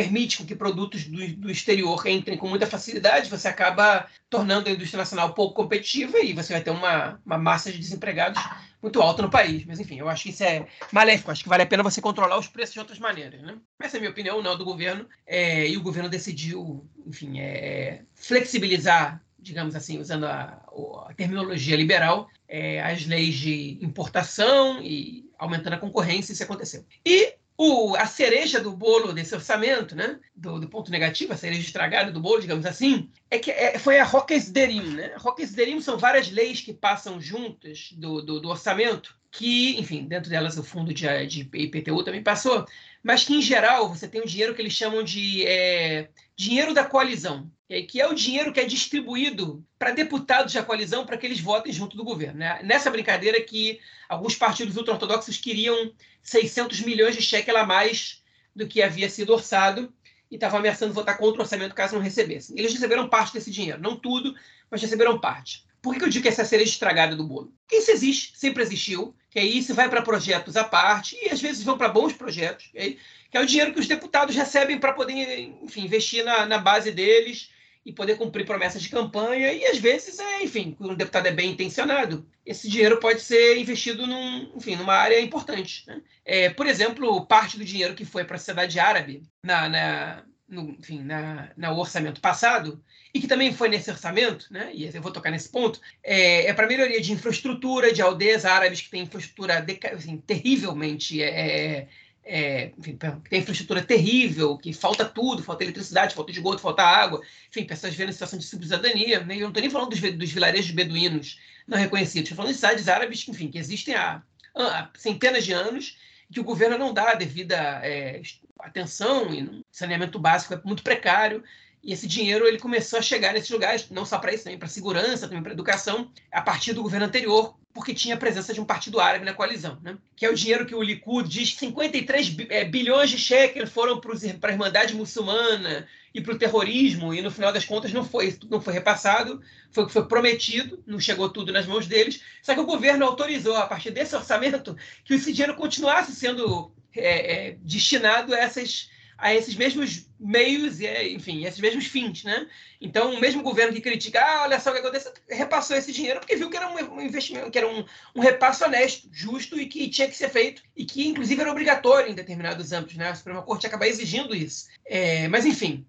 [0.00, 4.98] permite que produtos do, do, exterior entrem com muita facilidade, você acaba tornando a indústria
[4.98, 8.42] nacional pouco competitiva e você vai ter uma, uma massa de desempregados
[8.82, 9.64] muito alta no país.
[9.66, 11.30] Mas, enfim, eu acho que isso é maléfico.
[11.30, 13.42] Acho que vale a pena você controlar os preços de outras maneiras.
[13.42, 13.58] Né?
[13.78, 15.06] Essa é a minha opinião, não do governo.
[15.26, 20.62] É, e o governo decidiu, enfim, é, flexibilizar digamos assim, usando a,
[21.08, 26.84] a terminologia liberal, é, as leis de importação e aumentando a concorrência, isso aconteceu.
[27.04, 31.60] E o, a cereja do bolo desse orçamento, né, do, do, ponto negativo, a cereja
[31.60, 34.94] estragada do bolo, digamos assim, é que é, foi a Roques Derim.
[34.94, 35.12] Né?
[35.18, 40.28] Roques Derim são várias leis que passam juntas do, do, do, orçamento, que, enfim, dentro
[40.28, 42.66] delas o fundo de, de IPTU também passou,
[43.02, 46.84] mas que, em geral, você tem um dinheiro que eles chamam de é, dinheiro da
[46.84, 47.50] coalizão,
[47.88, 51.72] que é o dinheiro que é distribuído para deputados da coalizão para que eles votem
[51.72, 52.40] junto do governo.
[52.40, 52.60] Né?
[52.64, 58.22] Nessa brincadeira que alguns partidos ultra-ortodoxos queriam 600 milhões de shekel a mais
[58.54, 59.92] do que havia sido orçado
[60.28, 62.58] e estavam ameaçando votar contra o orçamento caso não recebessem.
[62.58, 64.34] Eles receberam parte desse dinheiro, não tudo,
[64.68, 65.64] mas receberam parte.
[65.80, 67.52] Por que eu digo que essa é a cereja estragada do bolo?
[67.70, 71.62] Isso existe, sempre existiu, que aí isso vai para projetos à parte, e às vezes
[71.62, 72.98] vão para bons projetos, que
[73.36, 77.50] é o dinheiro que os deputados recebem para poder, enfim, investir na, na, base deles
[77.86, 81.32] e poder cumprir promessas de campanha, e às vezes, é, enfim, quando o deputado é
[81.32, 85.84] bem intencionado, esse dinheiro pode ser investido num, enfim, numa área importante.
[85.86, 86.02] Né?
[86.24, 90.70] É, por exemplo, parte do dinheiro que foi para a sociedade árabe na, na no,
[90.70, 92.82] enfim, na, no orçamento passado,
[93.14, 96.52] e que também foi nesse orçamento, né, e eu vou tocar nesse ponto, é, é
[96.52, 101.22] para melhoria de infraestrutura, de aldeias árabes que têm infraestrutura assim, terrivelmente.
[101.22, 101.88] É,
[102.22, 107.20] é, enfim, que tem infraestrutura terrível, que falta tudo, falta eletricidade, falta esgoto, falta água,
[107.48, 109.20] enfim, pessoas vivendo em situação de subcidadania.
[109.24, 109.36] Né?
[109.36, 112.88] Eu não estou nem falando dos, dos vilarejos beduínos não reconhecidos, estou falando de cidades
[112.88, 114.22] árabes enfim, que existem há,
[114.54, 115.96] há centenas de anos
[116.32, 118.20] que o governo não dá a devida é,
[118.62, 121.42] atenção e saneamento básico é muito precário.
[121.82, 124.68] E esse dinheiro ele começou a chegar nesses lugares, não só para isso, também para
[124.68, 128.64] segurança, também para educação, a partir do governo anterior, porque tinha a presença de um
[128.64, 129.96] partido árabe na coalizão, né?
[130.16, 134.50] que é o dinheiro que o Likud diz 53 é, bilhões de shekels foram para
[134.50, 138.60] a Irmandade Muçulmana e para o terrorismo, e no final das contas não foi, não
[138.60, 142.60] foi repassado, foi o que foi prometido, não chegou tudo nas mãos deles, só que
[142.60, 148.34] o governo autorizou, a partir desse orçamento, que esse dinheiro continuasse sendo é, é, destinado
[148.34, 152.46] a, essas, a esses mesmos meios e, enfim, esses mesmos fins, né?
[152.80, 156.20] Então, o mesmo governo que critica, ah, olha só o que aconteceu, repassou esse dinheiro
[156.20, 159.88] porque viu que era um investimento, que era um, um repasse honesto, justo e que
[159.88, 163.10] tinha que ser feito e que, inclusive, era obrigatório em determinados âmbitos, né?
[163.10, 164.68] A Suprema Corte acaba exigindo isso.
[164.84, 165.86] É, mas, enfim,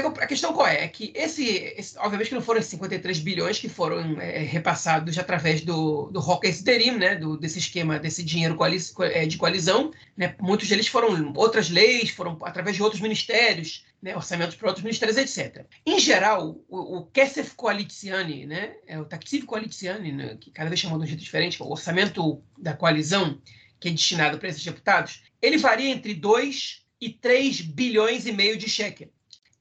[0.00, 0.84] a questão qual é?
[0.84, 5.18] É que esse, esse, obviamente que não foram esses 53 bilhões que foram é, repassados
[5.18, 7.14] através do, do Roca Esterim, né?
[7.16, 8.56] Do, desse esquema, desse dinheiro
[9.00, 9.90] é, de coalizão.
[10.16, 10.34] Né?
[10.40, 14.16] Muitos deles foram outras leis, foram através de outros ministérios, né?
[14.16, 15.66] orçamentos para outros ministérios, etc.
[15.84, 18.74] Em geral, o, o Kesef Coaliziani, né?
[18.86, 20.38] é o Taksiv Coaliziani, né?
[20.40, 23.38] que cada vez chamam de um jeito diferente, é o orçamento da coalizão,
[23.78, 28.56] que é destinado para esses deputados, ele varia entre 2 e 3 bilhões e meio
[28.56, 29.10] de shekel.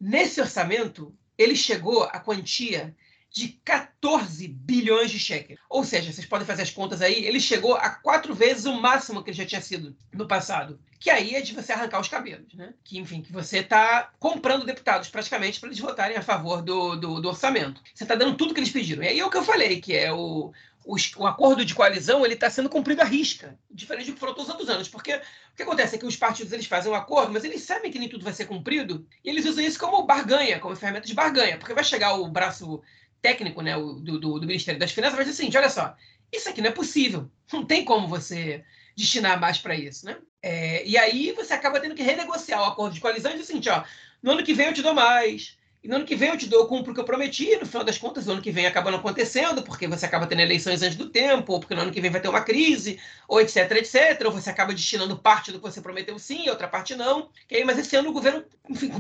[0.02, 2.96] Nesse orçamento, ele chegou à quantia
[3.30, 5.60] de 14 bilhões de cheques.
[5.70, 9.24] Ou seja, vocês podem fazer as contas aí, ele chegou a quatro vezes o máximo
[9.24, 10.80] que ele já tinha sido no passado.
[11.00, 12.74] Que aí é de você arrancar os cabelos, né?
[12.84, 17.22] Que, enfim, que você está comprando deputados praticamente para eles votarem a favor do, do,
[17.22, 17.82] do orçamento.
[17.94, 19.04] Você está dando tudo que eles pediram.
[19.04, 20.52] E aí é o que eu falei, que é o,
[20.86, 24.34] o, o acordo de coalizão ele está sendo cumprido à risca, diferente do que foram
[24.34, 24.88] todos os outros anos.
[24.88, 27.92] Porque o que acontece é que os partidos eles fazem um acordo, mas eles sabem
[27.92, 31.14] que nem tudo vai ser cumprido, e eles usam isso como barganha, como ferramenta de
[31.14, 32.82] barganha, porque vai chegar o braço
[33.22, 35.96] técnico né, do, do, do Ministério das Finanças e vai dizer assim: olha só,
[36.32, 38.64] isso aqui não é possível, não tem como você
[38.96, 40.06] destinar mais para isso.
[40.06, 40.18] Né?
[40.42, 43.70] É, e aí você acaba tendo que renegociar o acordo de coalizão e dizer assim:
[43.70, 43.84] ó,
[44.22, 46.48] no ano que vem eu te dou mais, e no ano que vem eu te
[46.48, 48.68] dou, eu cumpro o que eu prometi, no final das contas, no ano que vem
[48.68, 51.92] acaba não acontecendo, porque você acaba tendo eleições antes do tempo, ou porque no ano
[51.92, 55.58] que vem vai ter uma crise, ou etc, etc, ou você acaba destinando parte do
[55.58, 57.30] que você prometeu sim, outra parte não.
[57.46, 57.64] Okay?
[57.64, 58.92] Mas esse ano o governo enfim,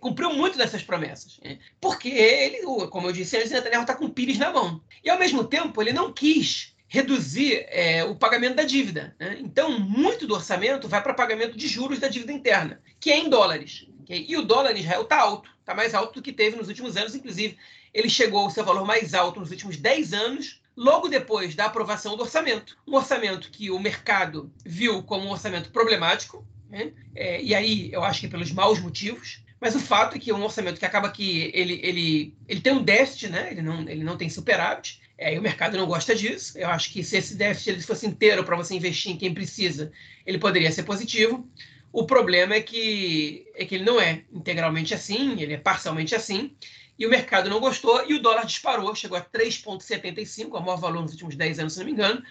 [0.00, 1.38] cumpriu muito dessas promessas.
[1.44, 1.58] Né?
[1.78, 4.80] Porque ele, como eu disse antes, Netanyahu está com o pires na mão.
[5.04, 9.14] E ao mesmo tempo, ele não quis reduzir é, o pagamento da dívida.
[9.20, 9.38] Né?
[9.40, 13.28] Então, muito do orçamento vai para pagamento de juros da dívida interna, que é em
[13.28, 13.86] dólares.
[14.02, 14.26] Okay?
[14.28, 16.96] E o dólar em Israel está alto, está mais alto do que teve nos últimos
[16.96, 17.56] anos, inclusive
[17.94, 22.16] ele chegou ao seu valor mais alto nos últimos 10 anos, logo depois da aprovação
[22.16, 22.76] do orçamento.
[22.86, 26.92] Um orçamento que o mercado viu como um orçamento problemático, né?
[27.14, 30.34] é, e aí eu acho que pelos maus motivos, mas o fato é que é
[30.34, 33.48] um orçamento que acaba que ele, ele, ele tem um déficit, né?
[33.50, 36.56] ele, não, ele não tem superávit, é, e o mercado não gosta disso.
[36.56, 39.92] Eu acho que se esse déficit ele fosse inteiro para você investir em quem precisa,
[40.24, 41.46] ele poderia ser positivo.
[41.92, 46.54] O problema é que, é que ele não é integralmente assim, ele é parcialmente assim,
[46.98, 51.02] e o mercado não gostou, e o dólar disparou, chegou a 3,75, o maior valor
[51.02, 52.22] nos últimos 10 anos, se não me engano.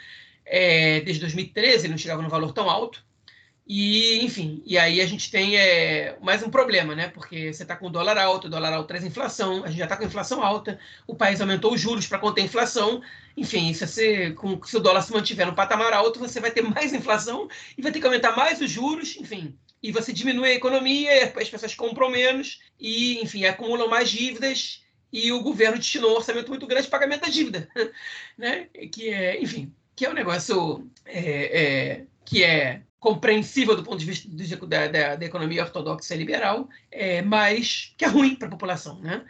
[0.45, 3.03] É, desde 2013 ele não chegava num valor tão alto.
[3.71, 7.07] E, enfim, e aí a gente tem é, mais um problema, né?
[7.07, 9.83] Porque você está com o dólar alto, o dólar alto traz inflação, a gente já
[9.83, 12.99] está com inflação alta, o país aumentou os juros para conter a inflação.
[13.37, 16.63] Enfim, se, você, com, se o dólar se mantiver no patamar alto, você vai ter
[16.67, 19.55] mais inflação e vai ter que aumentar mais os juros, enfim.
[19.83, 25.31] E você diminui a economia, as pessoas compram menos e, enfim, acumulam mais dívidas e
[25.31, 27.69] o governo destinou um orçamento muito grande para pagamento da dívida,
[28.35, 28.67] né?
[28.91, 34.05] Que é, enfim, que é um negócio é, é, que é compreensível do ponto de
[34.05, 34.27] vista
[34.65, 38.99] da, da, da economia ortodoxa e liberal, é, mas que é ruim para a população.
[38.99, 39.23] Né?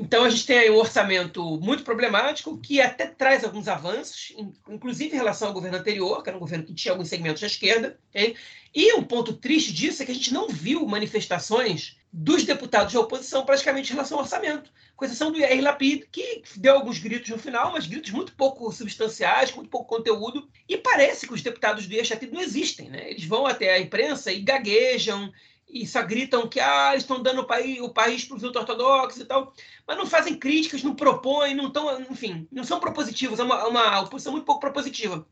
[0.00, 4.32] Então, a gente tem aí um orçamento muito problemático, que até traz alguns avanços,
[4.68, 7.48] inclusive em relação ao governo anterior, que era um governo que tinha alguns segmentos da
[7.48, 7.98] esquerda.
[8.10, 8.36] Okay?
[8.72, 13.00] E um ponto triste disso é que a gente não viu manifestações dos deputados da
[13.00, 17.28] oposição praticamente em relação ao orçamento, com exceção do Yair Lapid, que deu alguns gritos
[17.28, 21.42] no final, mas gritos muito pouco substanciais, com muito pouco conteúdo, e parece que os
[21.42, 22.88] deputados do Lapid não existem.
[22.88, 23.10] Né?
[23.10, 25.32] Eles vão até a imprensa e gaguejam,
[25.70, 29.24] e só gritam que ah, estão dando o país, o país para os ultra-ortodoxos e
[29.24, 29.52] tal,
[29.86, 34.00] mas não fazem críticas, não propõem, não estão, enfim, não são propositivos, é uma, uma
[34.00, 35.26] oposição muito pouco propositiva.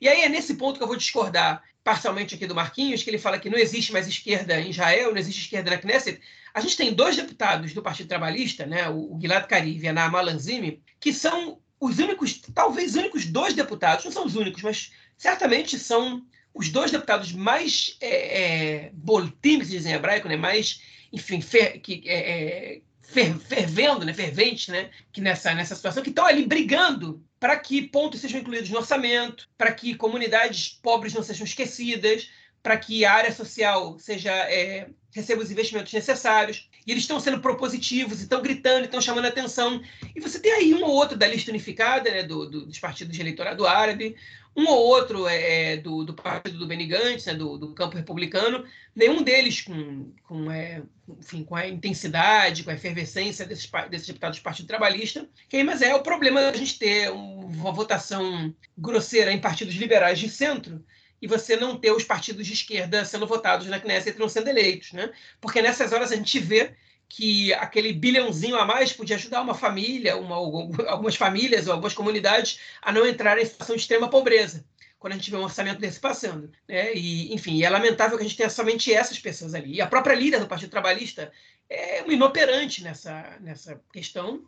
[0.00, 3.18] E aí é nesse ponto que eu vou discordar parcialmente aqui do Marquinhos, que ele
[3.18, 6.20] fala que não existe mais esquerda em Israel, não existe esquerda na Knesset.
[6.54, 10.20] A gente tem dois deputados do Partido Trabalhista, né, o Gilad Karib e a Naama
[10.20, 15.78] Lanzimi, que são os únicos, talvez únicos dois deputados, não são os únicos, mas certamente
[15.78, 20.82] são os dois deputados mais é, é, boltim, que se diz em hebraico, né, mais,
[21.12, 22.30] enfim, fer, que, é,
[22.74, 27.56] é fer, fervendo, né, ferventes, né, que nessa, nessa situação, que estão ali brigando para
[27.56, 32.28] que pontos sejam incluídos no orçamento, para que comunidades pobres não sejam esquecidas,
[32.62, 36.68] para que a área social seja é, receba os investimentos necessários.
[36.86, 39.82] E eles estão sendo propositivos, estão gritando, estão chamando a atenção.
[40.14, 43.14] E você tem aí um ou outro da lista unificada, né, do, do, dos partidos
[43.14, 44.16] de eleitorado árabe,
[44.56, 47.96] um ou outro é, é, do, do, partido do Benny Gantz, né, do, do, campo
[47.96, 50.82] republicano, nenhum deles com, com, é,
[51.18, 55.82] enfim, com a intensidade, com a efervescência desses, desses deputados do Partido Trabalhista, que, mas
[55.82, 60.84] é o problema da gente ter uma votação grosseira em partidos liberais de centro,
[61.22, 64.48] e você não ter os partidos de esquerda sendo votados na Knesset e não sendo
[64.48, 64.92] eleitos.
[64.92, 65.10] Né?
[65.40, 66.74] Porque nessas horas a gente vê
[67.10, 72.60] que aquele bilhãozinho a mais podia ajudar uma família, uma, algumas famílias ou algumas comunidades
[72.80, 74.64] a não entrar em situação de extrema pobreza,
[74.96, 76.52] quando a gente vê um orçamento desse passando.
[76.68, 76.94] Né?
[76.94, 79.74] E, enfim, é lamentável que a gente tenha somente essas pessoas ali.
[79.74, 81.32] E a própria líder do Partido Trabalhista
[81.68, 84.44] é uma inoperante nessa, nessa questão.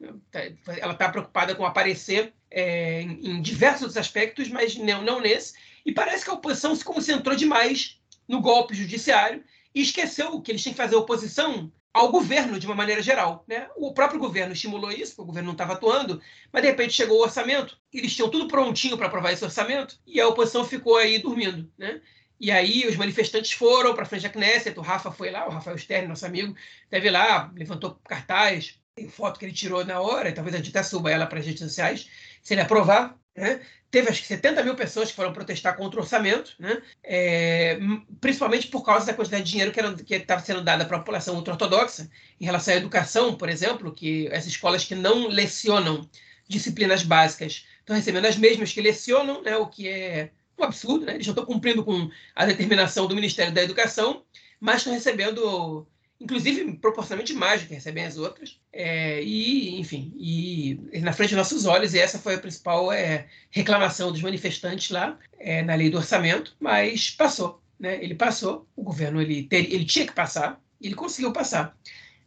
[0.79, 5.55] Ela está preocupada com aparecer é, em diversos aspectos, mas não, não nesse.
[5.85, 7.99] E parece que a oposição se concentrou demais
[8.29, 9.43] no golpe judiciário
[9.75, 13.45] e esqueceu que eles têm que fazer oposição ao governo de uma maneira geral.
[13.47, 13.69] Né?
[13.77, 16.21] O próprio governo estimulou isso, porque o governo não estava atuando,
[16.53, 20.21] mas de repente chegou o orçamento, eles tinham tudo prontinho para aprovar esse orçamento, e
[20.21, 21.71] a oposição ficou aí dormindo.
[21.77, 22.01] Né?
[22.41, 25.79] E aí os manifestantes foram para frente da Knesset, o Rafa foi lá, o Rafael
[25.79, 26.57] Stern, nosso amigo,
[26.89, 30.71] teve lá, levantou cartaz, tem foto que ele tirou na hora, e talvez a gente
[30.71, 32.09] até suba ela para as redes sociais,
[32.43, 33.61] se ele aprovar, né?
[33.93, 36.81] Teve acho que 70 mil pessoas que foram protestar contra o orçamento, né?
[37.05, 37.79] É,
[38.23, 42.09] principalmente por causa da quantidade de dinheiro que estava sendo dada para a população ultra-ortodoxa,
[42.41, 46.09] em relação à educação, por exemplo, que as escolas que não lecionam
[46.49, 49.59] disciplinas básicas estão recebendo as mesmas que lecionam, né?
[49.59, 51.15] o que é um absurdo, né?
[51.15, 54.25] eles já estão cumprindo com a determinação do Ministério da Educação,
[54.59, 55.87] mas estão recebendo
[56.23, 58.59] inclusive proporcionalmente mais do que recebem as outras.
[58.73, 63.27] É, e, enfim, e na frente dos nossos olhos, e essa foi a principal é,
[63.51, 67.61] reclamação dos manifestantes lá é, na lei do orçamento, mas passou.
[67.79, 68.03] Né?
[68.03, 71.77] Ele passou, o governo ele, ter, ele tinha que passar, ele conseguiu passar.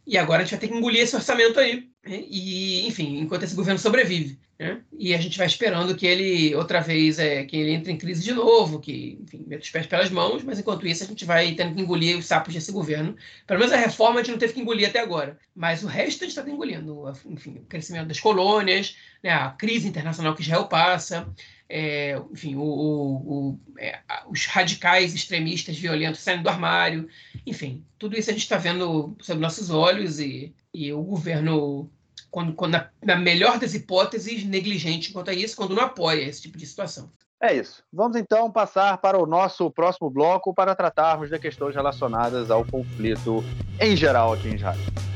[0.06, 1.88] E agora a gente vai ter que engolir esse orçamento aí.
[2.06, 2.24] Né?
[2.28, 4.38] E, enfim, enquanto esse governo sobrevive.
[4.58, 4.80] Né?
[4.98, 8.22] E a gente vai esperando que ele, outra vez, é, que ele entre em crise
[8.22, 11.52] de novo, que, enfim, meta os pés pelas mãos, mas enquanto isso a gente vai
[11.54, 13.16] tendo que engolir os sapos desse governo.
[13.46, 15.36] Pelo menos a reforma a gente não teve que engolir até agora.
[15.54, 17.04] Mas o resto a gente está engolindo.
[17.26, 21.28] Enfim, o crescimento das colônias, né, a crise internacional que Israel passa,
[21.68, 27.08] é, enfim, o, o, o, é, os radicais extremistas violentos saindo do armário,
[27.44, 31.90] enfim, tudo isso a gente está vendo sob nossos olhos e, e o governo
[32.30, 36.42] quando, quando na, na, melhor das hipóteses, negligente quanto a isso, quando não apoia esse
[36.42, 37.10] tipo de situação.
[37.40, 37.82] É isso.
[37.92, 43.44] Vamos então passar para o nosso próximo bloco para tratarmos de questões relacionadas ao conflito
[43.80, 45.15] em geral aqui em Israel.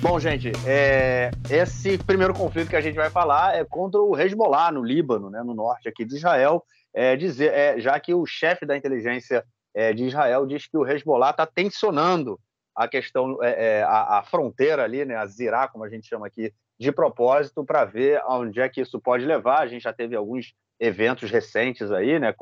[0.00, 4.70] Bom, gente, é, esse primeiro conflito que a gente vai falar é contra o Hezbollah
[4.70, 8.64] no Líbano, né, no norte aqui de Israel, é, dizer, é, já que o chefe
[8.64, 9.44] da inteligência
[9.74, 12.38] é, de Israel diz que o Hezbollah está tensionando
[12.76, 16.28] a questão, é, é, a, a, fronteira ali, né, a Zirá, como a gente chama
[16.28, 19.58] aqui, de propósito para ver aonde é que isso pode levar.
[19.58, 22.32] A gente já teve alguns eventos recentes aí, né?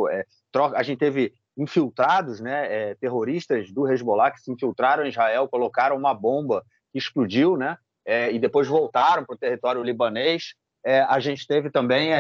[0.52, 5.96] Troca, a gente teve infiltrados, né, terroristas do Hezbollah que se infiltraram em Israel, colocaram
[5.96, 6.62] uma bomba
[6.96, 7.76] explodiu, né?
[8.04, 10.54] É, e depois voltaram para o território libanês.
[10.84, 12.10] É, a gente teve também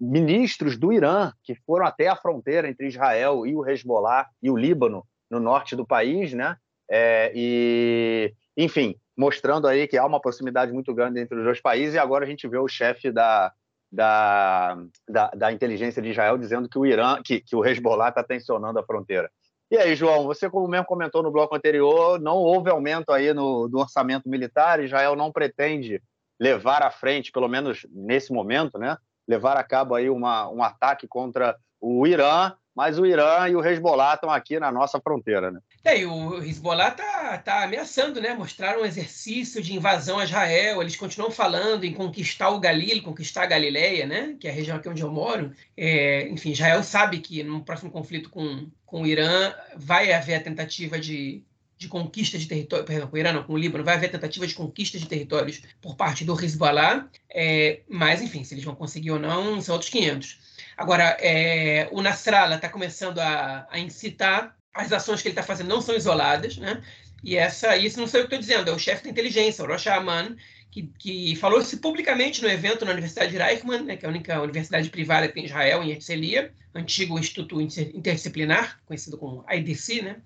[0.00, 4.56] ministros do Irã que foram até a fronteira entre Israel e o Hezbollah e o
[4.56, 6.56] Líbano no norte do país, né?
[6.90, 11.94] É, e, enfim, mostrando aí que há uma proximidade muito grande entre os dois países.
[11.94, 13.52] E agora a gente vê o chefe da,
[13.92, 18.22] da, da, da, inteligência de Israel dizendo que o Irã, que, que o Hezbollah está
[18.22, 19.30] tensionando a fronteira.
[19.70, 23.68] E aí, João, você como mesmo comentou no bloco anterior, não houve aumento aí no,
[23.68, 26.02] do orçamento militar, Israel não pretende
[26.40, 28.96] levar à frente, pelo menos nesse momento, né,
[29.28, 33.66] levar a cabo aí uma, um ataque contra o Irã, mas o Irã e o
[33.66, 35.58] Hezbollah estão aqui na nossa fronteira, né?
[35.84, 38.32] É, e o Hezbollah está tá ameaçando, né?
[38.34, 40.80] Mostraram um exercício de invasão a Israel.
[40.80, 44.36] Eles continuam falando em conquistar o Galil, conquistar a Galileia, né?
[44.38, 45.52] Que é a região aqui onde eu moro.
[45.76, 50.40] É, enfim, Israel sabe que no próximo conflito com, com o Irã vai haver a
[50.40, 51.42] tentativa de,
[51.76, 54.46] de conquista de território, perdão, com o Irã, não, com o Líbano, vai haver tentativa
[54.46, 59.10] de conquista de territórios por parte do Hezbollah, é, mas, enfim, se eles vão conseguir
[59.10, 60.46] ou não, são outros 500.
[60.78, 65.68] Agora, é, o Nasrallah está começando a, a, incitar, as ações que ele está fazendo
[65.68, 66.80] não são isoladas, né?
[67.24, 69.66] E essa, isso não sei o que estou dizendo, é o chefe da inteligência, o
[69.66, 70.36] Rosh Aman,
[70.70, 74.10] que, que, falou isso publicamente no evento na Universidade de Reichmann, né, que é a
[74.12, 80.02] única universidade privada que tem em Israel, em Herzliya, antigo Instituto Interdisciplinar, conhecido como IDC,
[80.02, 80.16] né?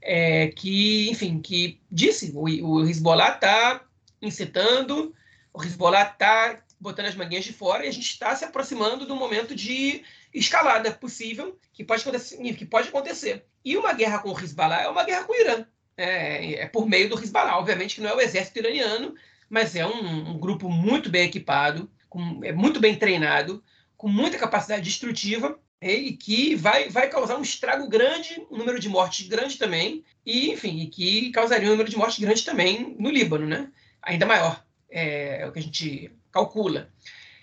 [0.00, 3.82] É, que, enfim, que disse o, o Hezbollah está
[4.22, 5.14] incitando,
[5.52, 9.14] o Hezbollah está botando as manguinhas de fora, e a gente está se aproximando do
[9.14, 10.02] momento de
[10.32, 13.44] escalada possível que pode, acontecer, que pode acontecer.
[13.64, 15.66] E uma guerra com o Hezbollah é uma guerra com o Irã.
[15.96, 17.58] É, é por meio do Hezbollah.
[17.58, 19.14] Obviamente que não é o exército iraniano,
[19.48, 23.62] mas é um, um grupo muito bem equipado, com, é muito bem treinado,
[23.96, 28.88] com muita capacidade destrutiva e que vai, vai causar um estrago grande, um número de
[28.88, 33.10] mortes grande também, e enfim, e que causaria um número de mortes grande também no
[33.10, 33.70] Líbano, né?
[34.02, 34.64] Ainda maior.
[34.90, 36.90] É, é o que a gente calcula.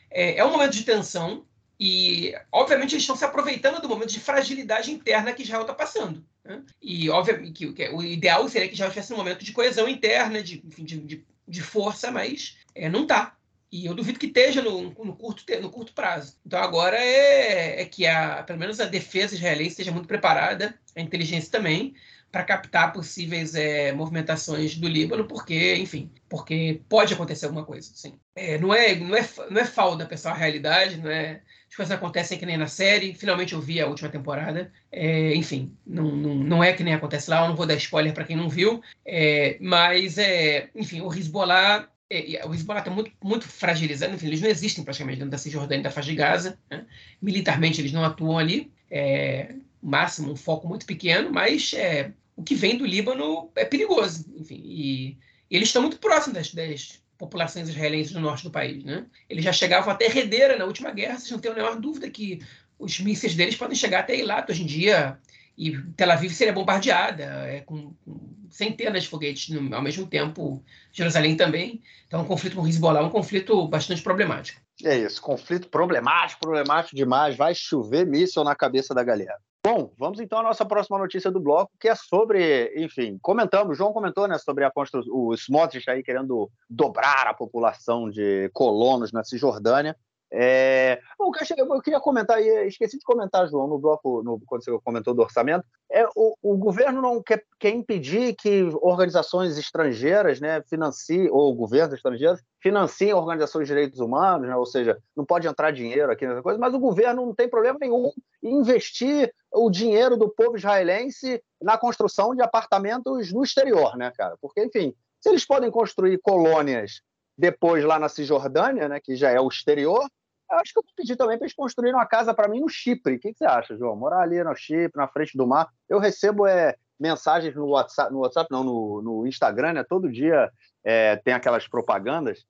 [0.10, 1.46] É, é um momento de tensão
[1.80, 6.26] e, obviamente, eles estão se aproveitando do momento de fragilidade interna que Israel está passando.
[6.44, 6.64] Né?
[6.82, 10.42] E, obviamente, que, que, o ideal seria que Israel tivesse um momento de coesão interna,
[10.42, 13.38] de, enfim, de, de, de força, mas é, não está.
[13.72, 16.38] E eu duvido que esteja no, no, curto, no curto prazo.
[16.46, 21.02] Então agora é, é que a, pelo menos a defesa israelense esteja muito preparada, a
[21.02, 21.94] inteligência também,
[22.32, 28.14] para captar possíveis é, movimentações do Líbano, porque, enfim, porque pode acontecer alguma coisa, sim.
[28.36, 31.42] É, não, é, não, é, não é falda, pessoal, a realidade, não é...
[31.70, 35.76] As coisas acontecem que nem na série, finalmente eu vi a última temporada, é, enfim,
[35.86, 38.38] não, não, não é que nem acontece lá, eu não vou dar spoiler para quem
[38.38, 44.14] não viu, é, mas, é, enfim, o Hezbollah é, o Hezbollah está muito, muito fragilizado,
[44.14, 46.58] enfim, eles não existem praticamente dentro da Cisjordânia e da faixa de Gaza.
[46.70, 46.86] Né?
[47.22, 48.72] Militarmente, eles não atuam ali.
[48.90, 54.26] É, máximo, um foco muito pequeno, mas é, o que vem do Líbano é perigoso.
[54.36, 55.18] Enfim, e,
[55.50, 58.84] e eles estão muito próximos das, das, populações israelenses do norte do país.
[58.84, 59.04] Né?
[59.28, 62.40] Eles já chegavam até Redeira na última guerra, vocês não têm a menor dúvida que
[62.78, 65.18] os mísseis deles podem chegar até Eilat hoje em dia,
[65.58, 70.64] e Tel Aviv seria bombardeada é, com, com, centenas de foguetes no, ao mesmo tempo,
[70.92, 71.82] Jerusalém também.
[72.06, 74.62] Então, um conflito com Hezbollah é um conflito bastante problemático.
[74.84, 77.36] É isso, conflito problemático, problemático demais.
[77.36, 79.36] Vai chover míssil na cabeça da galera.
[79.70, 83.74] Bom, vamos então à nossa próxima notícia do bloco, que é sobre, enfim, comentamos, o
[83.78, 89.12] João comentou, né, sobre a construção, o Smotrich aí querendo dobrar a população de colonos
[89.12, 89.94] na Cisjordânia.
[90.32, 91.00] É...
[91.18, 95.22] Bom, eu queria comentar, esqueci de comentar, João, no bloco, no, quando você comentou do
[95.22, 101.54] orçamento, é, o, o governo não quer, quer, impedir que organizações estrangeiras né, financiem, ou
[101.56, 106.28] governos estrangeiros, financiem organizações de direitos humanos, né, ou seja, não pode entrar dinheiro aqui
[106.28, 108.12] nessa coisa, mas o governo não tem problema nenhum
[108.44, 114.36] em investir o dinheiro do povo israelense na construção de apartamentos no exterior, né, cara?
[114.42, 117.02] Porque, enfim, se eles podem construir colônias
[117.38, 120.06] depois lá na Cisjordânia, né, que já é o exterior,
[120.50, 122.70] eu acho que eu vou pedir também para eles construírem uma casa para mim no
[122.70, 123.16] Chipre.
[123.16, 123.96] O que, que, você acha, João?
[123.96, 125.68] Morar ali no Chipre, na frente do mar.
[125.90, 129.84] Eu recebo é, mensagens no WhatsApp, no WhatsApp não, no, no Instagram, né?
[129.84, 130.50] Todo dia
[130.84, 132.46] é, tem aquelas propagandas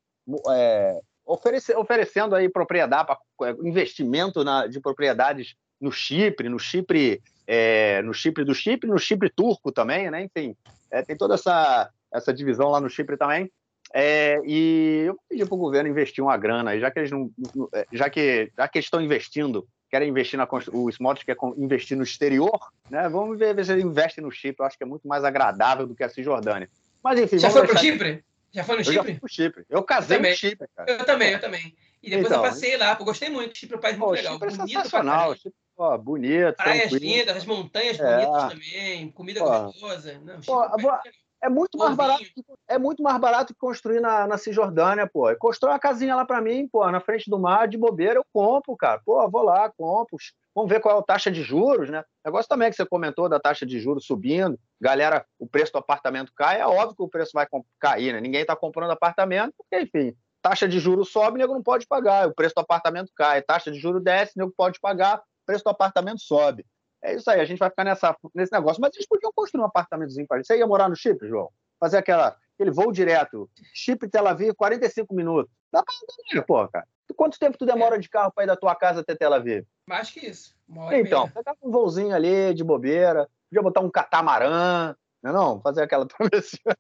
[0.52, 3.12] é, oferece, oferecendo aí propriedade,
[3.44, 8.98] é, investimento na, de propriedades no Chipre, no Chipre, é, no Chipre do Chipre, no
[8.98, 10.24] Chipre turco também, né?
[10.24, 10.56] Enfim,
[10.92, 13.52] é, tem toda essa, essa divisão lá no Chipre também.
[13.94, 17.32] É, e eu pedi para o governo investir uma grana, já que eles não,
[17.74, 21.98] é, já que, já que eles estão investindo, querem investir na o Smotrich quer investir
[21.98, 22.60] no exterior,
[22.90, 23.08] né?
[23.10, 24.62] Vamos ver, ver se ele investe no Chipre.
[24.62, 26.70] Eu acho que é muito mais agradável do que a Cisjordânia.
[27.04, 28.24] Mas enfim, já foi para o Chipre?
[28.52, 28.98] Já foi no Chipre?
[28.98, 29.66] Eu já fui Chipre.
[29.70, 30.92] Eu casei eu no Chipre, cara.
[30.92, 31.76] Eu também, eu também.
[32.04, 33.58] E depois então, eu passei lá, gostei muito.
[33.58, 34.34] Chipre é um país muito pô, legal.
[34.34, 35.36] Chipre é bonito sensacional.
[35.36, 36.56] Chipre, pô, bonito.
[36.56, 38.26] Praias lindas, as montanhas é.
[38.26, 39.50] bonitas também, comida pô.
[39.50, 40.14] gostosa.
[40.20, 44.00] Não, Chipre pô, é é muito mais barato que, é muito mais barato que construir
[44.00, 45.34] na, na Cisjordânia, pô.
[45.38, 48.76] Constrói uma casinha lá para mim, pô, na frente do mar, de bobeira, eu compro,
[48.76, 49.02] cara.
[49.06, 50.18] Pô, vou lá, compro.
[50.56, 52.04] Vamos ver qual é a taxa de juros, né?
[52.26, 56.32] Negócio também que você comentou da taxa de juros subindo, galera, o preço do apartamento
[56.36, 57.48] cai, é óbvio que o preço vai
[57.80, 58.20] cair, né?
[58.20, 62.34] Ninguém está comprando apartamento, porque, enfim, taxa de juros sobe, nego não pode pagar, o
[62.34, 66.22] preço do apartamento cai, taxa de juros desce, nego pode pagar, o preço do apartamento
[66.22, 66.66] sobe.
[67.08, 68.82] É isso aí, a gente vai ficar nessa, nesse negócio.
[68.82, 71.50] Mas eles podiam construir um apartamentozinho para Você ia morar no Chipre, João?
[71.80, 75.50] Fazer aquela, aquele voo direto, Chipre, Tel Aviv, 45 minutos.
[75.72, 75.94] Dá para
[76.36, 76.86] andar, pô, cara.
[77.16, 78.00] Quanto tempo tu demora é.
[78.00, 79.66] de carro para ir da tua casa até Tel Aviv?
[79.88, 80.54] Mais que isso.
[80.92, 84.94] então, pegar um voozinho ali de bobeira, podia botar um catamarã,
[85.24, 85.62] não, é não?
[85.62, 86.78] fazer aquela travessia.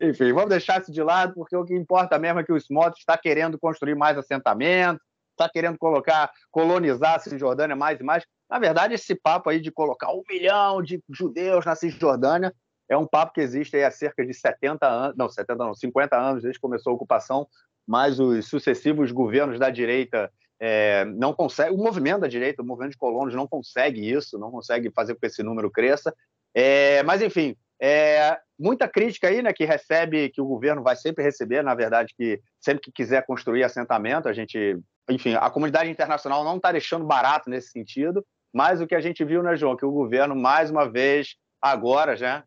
[0.00, 3.00] Enfim, vamos deixar isso de lado, porque o que importa mesmo é que o Smotrich
[3.00, 8.24] está querendo construir mais assentamentos, está querendo colocar, colonizar a Cisjordânia mais e mais.
[8.52, 12.54] Na verdade, esse papo aí de colocar um milhão de judeus na Cisjordânia
[12.86, 16.14] é um papo que existe aí há cerca de 70 anos, não, 70 não, 50
[16.14, 17.48] anos desde que começou a ocupação,
[17.88, 20.30] mas os sucessivos governos da direita
[20.60, 24.50] é, não conseguem, o movimento da direita, o movimento de colonos não consegue isso, não
[24.50, 26.14] consegue fazer com que esse número cresça.
[26.54, 31.24] É, mas, enfim, é, muita crítica aí, né, que recebe, que o governo vai sempre
[31.24, 34.78] receber, na verdade, que sempre que quiser construir assentamento, a gente,
[35.08, 38.22] enfim, a comunidade internacional não está deixando barato nesse sentido,
[38.52, 42.16] mas o que a gente viu, né, João, que o governo, mais uma vez, agora
[42.16, 42.44] já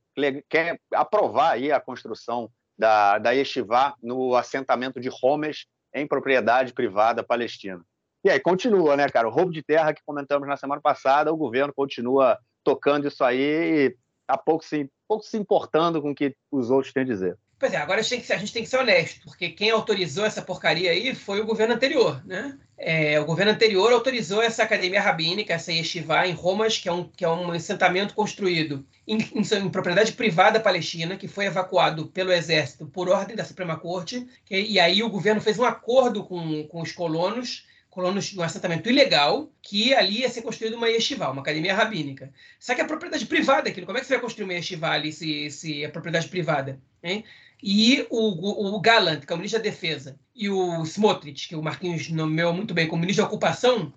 [0.50, 7.24] quer aprovar aí a construção da, da Yeshiva no assentamento de Homes em propriedade privada
[7.24, 7.82] palestina.
[8.24, 9.28] E aí continua, né, cara?
[9.28, 13.88] O roubo de terra que comentamos na semana passada, o governo continua tocando isso aí
[13.88, 13.98] e
[14.28, 17.38] a pouco se, pouco se importando com o que os outros têm a dizer.
[17.66, 20.24] Pois é, agora a gente, que, a gente, tem que ser honesto, porque quem autorizou
[20.24, 22.56] essa porcaria aí foi o governo anterior, né?
[22.78, 27.06] É, o governo anterior autorizou essa academia rabínica, essa yeshiva em Romas, que é um,
[27.06, 32.32] que é um assentamento construído em, em, em, propriedade privada palestina, que foi evacuado pelo
[32.32, 36.68] exército por ordem da Suprema Corte, que, e aí o governo fez um acordo com,
[36.68, 41.32] com os colonos colonos de um assentamento ilegal, que ali ia ser construída uma yeshiva,
[41.32, 42.30] uma academia rabínica.
[42.60, 45.14] Só que a propriedade privada aquilo, como é que você vai construir uma yeshiva ali
[45.14, 46.78] se, se é propriedade privada?
[47.02, 47.24] Hein?
[47.62, 51.64] E o, o, Gallant, que é o ministro da Defesa, e o Smotrich, que o
[51.64, 53.94] Marquinhos nomeou muito bem como ministro da Ocupação,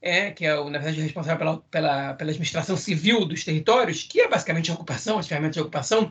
[0.00, 4.28] é, que é, na verdade, responsável pela, pela, pela administração civil dos territórios, que é
[4.28, 6.10] basicamente a ocupação, as ferramentas de ocupação,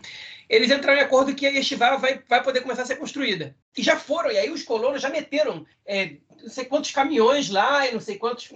[0.49, 3.55] eles entraram em acordo que a Yeshiva vai, vai poder começar a ser construída.
[3.77, 7.87] E já foram, e aí os colonos já meteram é, não sei quantos caminhões lá,
[7.87, 8.49] e não sei quantos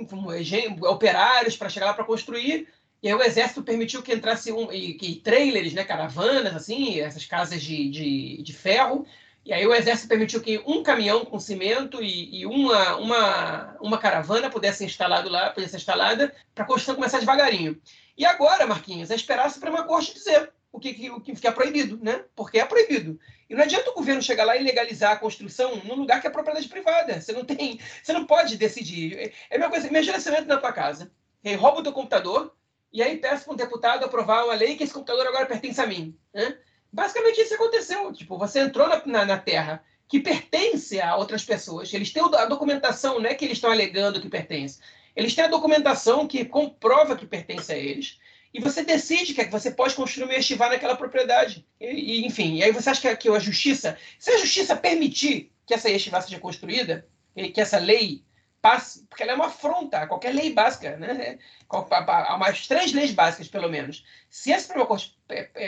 [0.82, 2.68] operários para chegar lá para construir,
[3.02, 7.26] e aí o exército permitiu que entrasse um, e, e trailers, né, caravanas, assim, essas
[7.26, 9.06] casas de, de, de ferro,
[9.46, 13.98] e aí o exército permitiu que um caminhão com cimento e, e uma, uma, uma
[13.98, 17.82] caravana pudesse ser instalado lá, pudesse ser instalada, para a construção começar devagarinho.
[18.18, 21.98] E agora, Marquinhos, é esperar a Suprema Corte dizer o que, o que é proibido,
[22.02, 22.24] né?
[22.36, 23.20] Porque é proibido.
[23.50, 26.30] E não adianta o governo chegar lá e legalizar a construção num lugar que é
[26.30, 27.20] propriedade privada.
[27.20, 29.34] Você não tem, você não pode decidir.
[29.50, 31.12] É a mesma coisa, imagina você na tua casa,
[31.58, 32.54] rouba o teu computador,
[32.92, 35.86] e aí peço para um deputado aprovar uma lei que esse computador agora pertence a
[35.86, 36.18] mim.
[36.34, 36.58] Né?
[36.92, 38.12] Basicamente isso aconteceu.
[38.14, 41.94] Tipo, você entrou na, na, na, terra que pertence a outras pessoas.
[41.94, 44.80] Eles têm a documentação, não é que eles estão alegando que pertence.
[45.16, 48.20] Eles têm a documentação que comprova que pertence a eles.
[48.52, 51.68] E você decide que você pode construir um estivar naquela propriedade.
[51.80, 55.52] E, e, enfim, e aí você acha que, que a justiça, se a justiça permitir
[55.68, 57.08] que essa estivar seja construída,
[57.54, 58.24] que essa lei
[58.62, 61.38] passe, porque ela é uma afronta a qualquer lei básica, né?
[61.70, 64.06] Há umas três leis básicas, pelo menos.
[64.30, 65.18] Se a Suprema Corte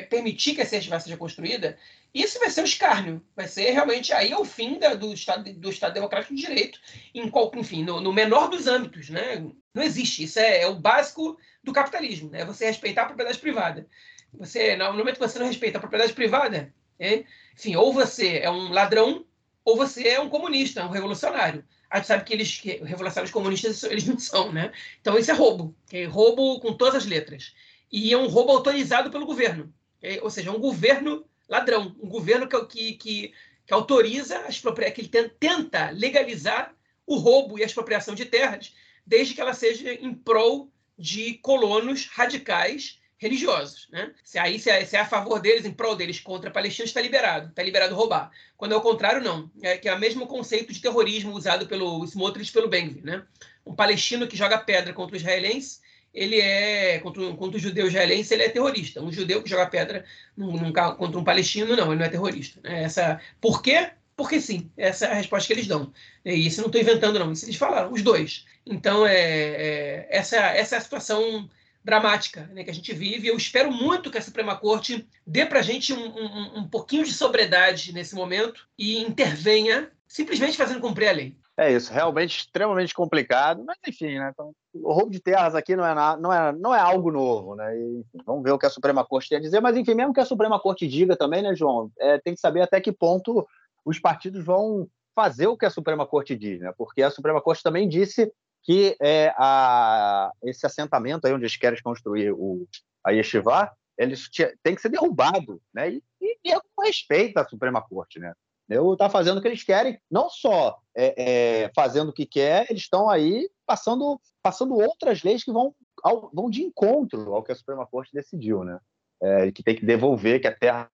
[0.10, 1.78] permitir que essa estivar seja construída,
[2.14, 3.24] isso vai ser um escárnio.
[3.36, 6.80] Vai ser realmente aí é o fim da, do, Estado, do Estado Democrático de Direito,
[7.14, 9.46] em qual, enfim, no, no menor dos âmbitos, né?
[9.74, 10.24] Não existe.
[10.24, 12.44] Isso é, é, o básico do capitalismo, né?
[12.46, 13.88] Você respeitar a propriedade privada.
[14.34, 17.24] Você, no momento que você não respeita a propriedade privada, é,
[17.54, 19.26] enfim, ou você é um ladrão,
[19.64, 21.64] ou você é um comunista, um revolucionário.
[21.92, 24.72] A gente sabe que eles, que revolucionários comunistas, eles não são, né?
[25.02, 27.54] Então isso é roubo, é roubo com todas as letras.
[27.92, 29.74] E é um roubo autorizado pelo governo.
[30.02, 33.34] É, ou seja, é um governo ladrão, um governo que, que, que,
[33.68, 36.74] que autoriza, as que ele tenta legalizar
[37.06, 38.74] o roubo e a expropriação de terras,
[39.06, 43.88] desde que ela seja em prol de colonos radicais religiosos.
[43.92, 44.12] Né?
[44.24, 46.86] Se aí se é, se é, a favor deles, em prol deles, contra a Palestina,
[46.86, 47.50] está liberado.
[47.50, 48.32] Está liberado roubar.
[48.58, 49.50] Quando é o contrário, não.
[49.62, 53.06] É que é o mesmo conceito de terrorismo usado pelo Smotrich pelo Bengvir.
[53.06, 53.24] Né?
[53.64, 55.80] Um palestino que joga pedra contra o israelense,
[56.12, 59.00] ele é, contra, contra o judeu israelense, ele é terrorista.
[59.00, 60.04] Um judeu que joga pedra
[60.36, 62.60] num, num, contra um palestino, não, ele não é terrorista.
[62.64, 62.84] Né?
[62.84, 63.92] Essa, por quê?
[64.18, 65.94] Porque sim, essa é a resposta que eles dão.
[66.26, 67.32] E isso não estou inventando, não.
[67.32, 68.46] Isso eles falaram, os dois.
[68.66, 71.50] Então, é, é, essa, essa é a situação
[71.84, 73.28] dramática né, que a gente vive.
[73.28, 77.04] Eu espero muito que a Suprema Corte dê para a gente um, um, um, pouquinho
[77.04, 81.38] de sobriedade nesse momento e intervenha simplesmente fazendo cumprir a lei.
[81.58, 84.32] É isso, realmente extremamente complicado, mas enfim, né?
[84.34, 87.78] Então, o roubo de terras aqui não é, não é, não é algo novo, né?
[87.78, 90.14] E, enfim, vamos ver o que a Suprema Corte tem a dizer, mas enfim, mesmo
[90.14, 93.46] que a Suprema Corte diga também, né, João, é, tem que saber até que ponto
[93.86, 96.74] os partidos vão fazer o que a Suprema Corte diz, né?
[96.78, 98.32] Porque a Suprema Corte também disse
[98.64, 102.68] que é, a, esse assentamento aí onde eles querem construir o,
[103.04, 104.30] a Yeshiva, eles
[104.64, 105.92] tem que ser derrubado, né?
[105.92, 108.34] E, e, e é com respeito à Suprema Corte, né?
[108.70, 112.68] Eu tá fazendo o que eles querem, não só é, é, fazendo o que quer,
[112.70, 117.52] eles estão aí passando, passando outras leis que vão, ao, vão de encontro ao que
[117.52, 118.80] a Suprema Corte decidiu, né?
[119.22, 120.90] É, que tem que devolver, que a terra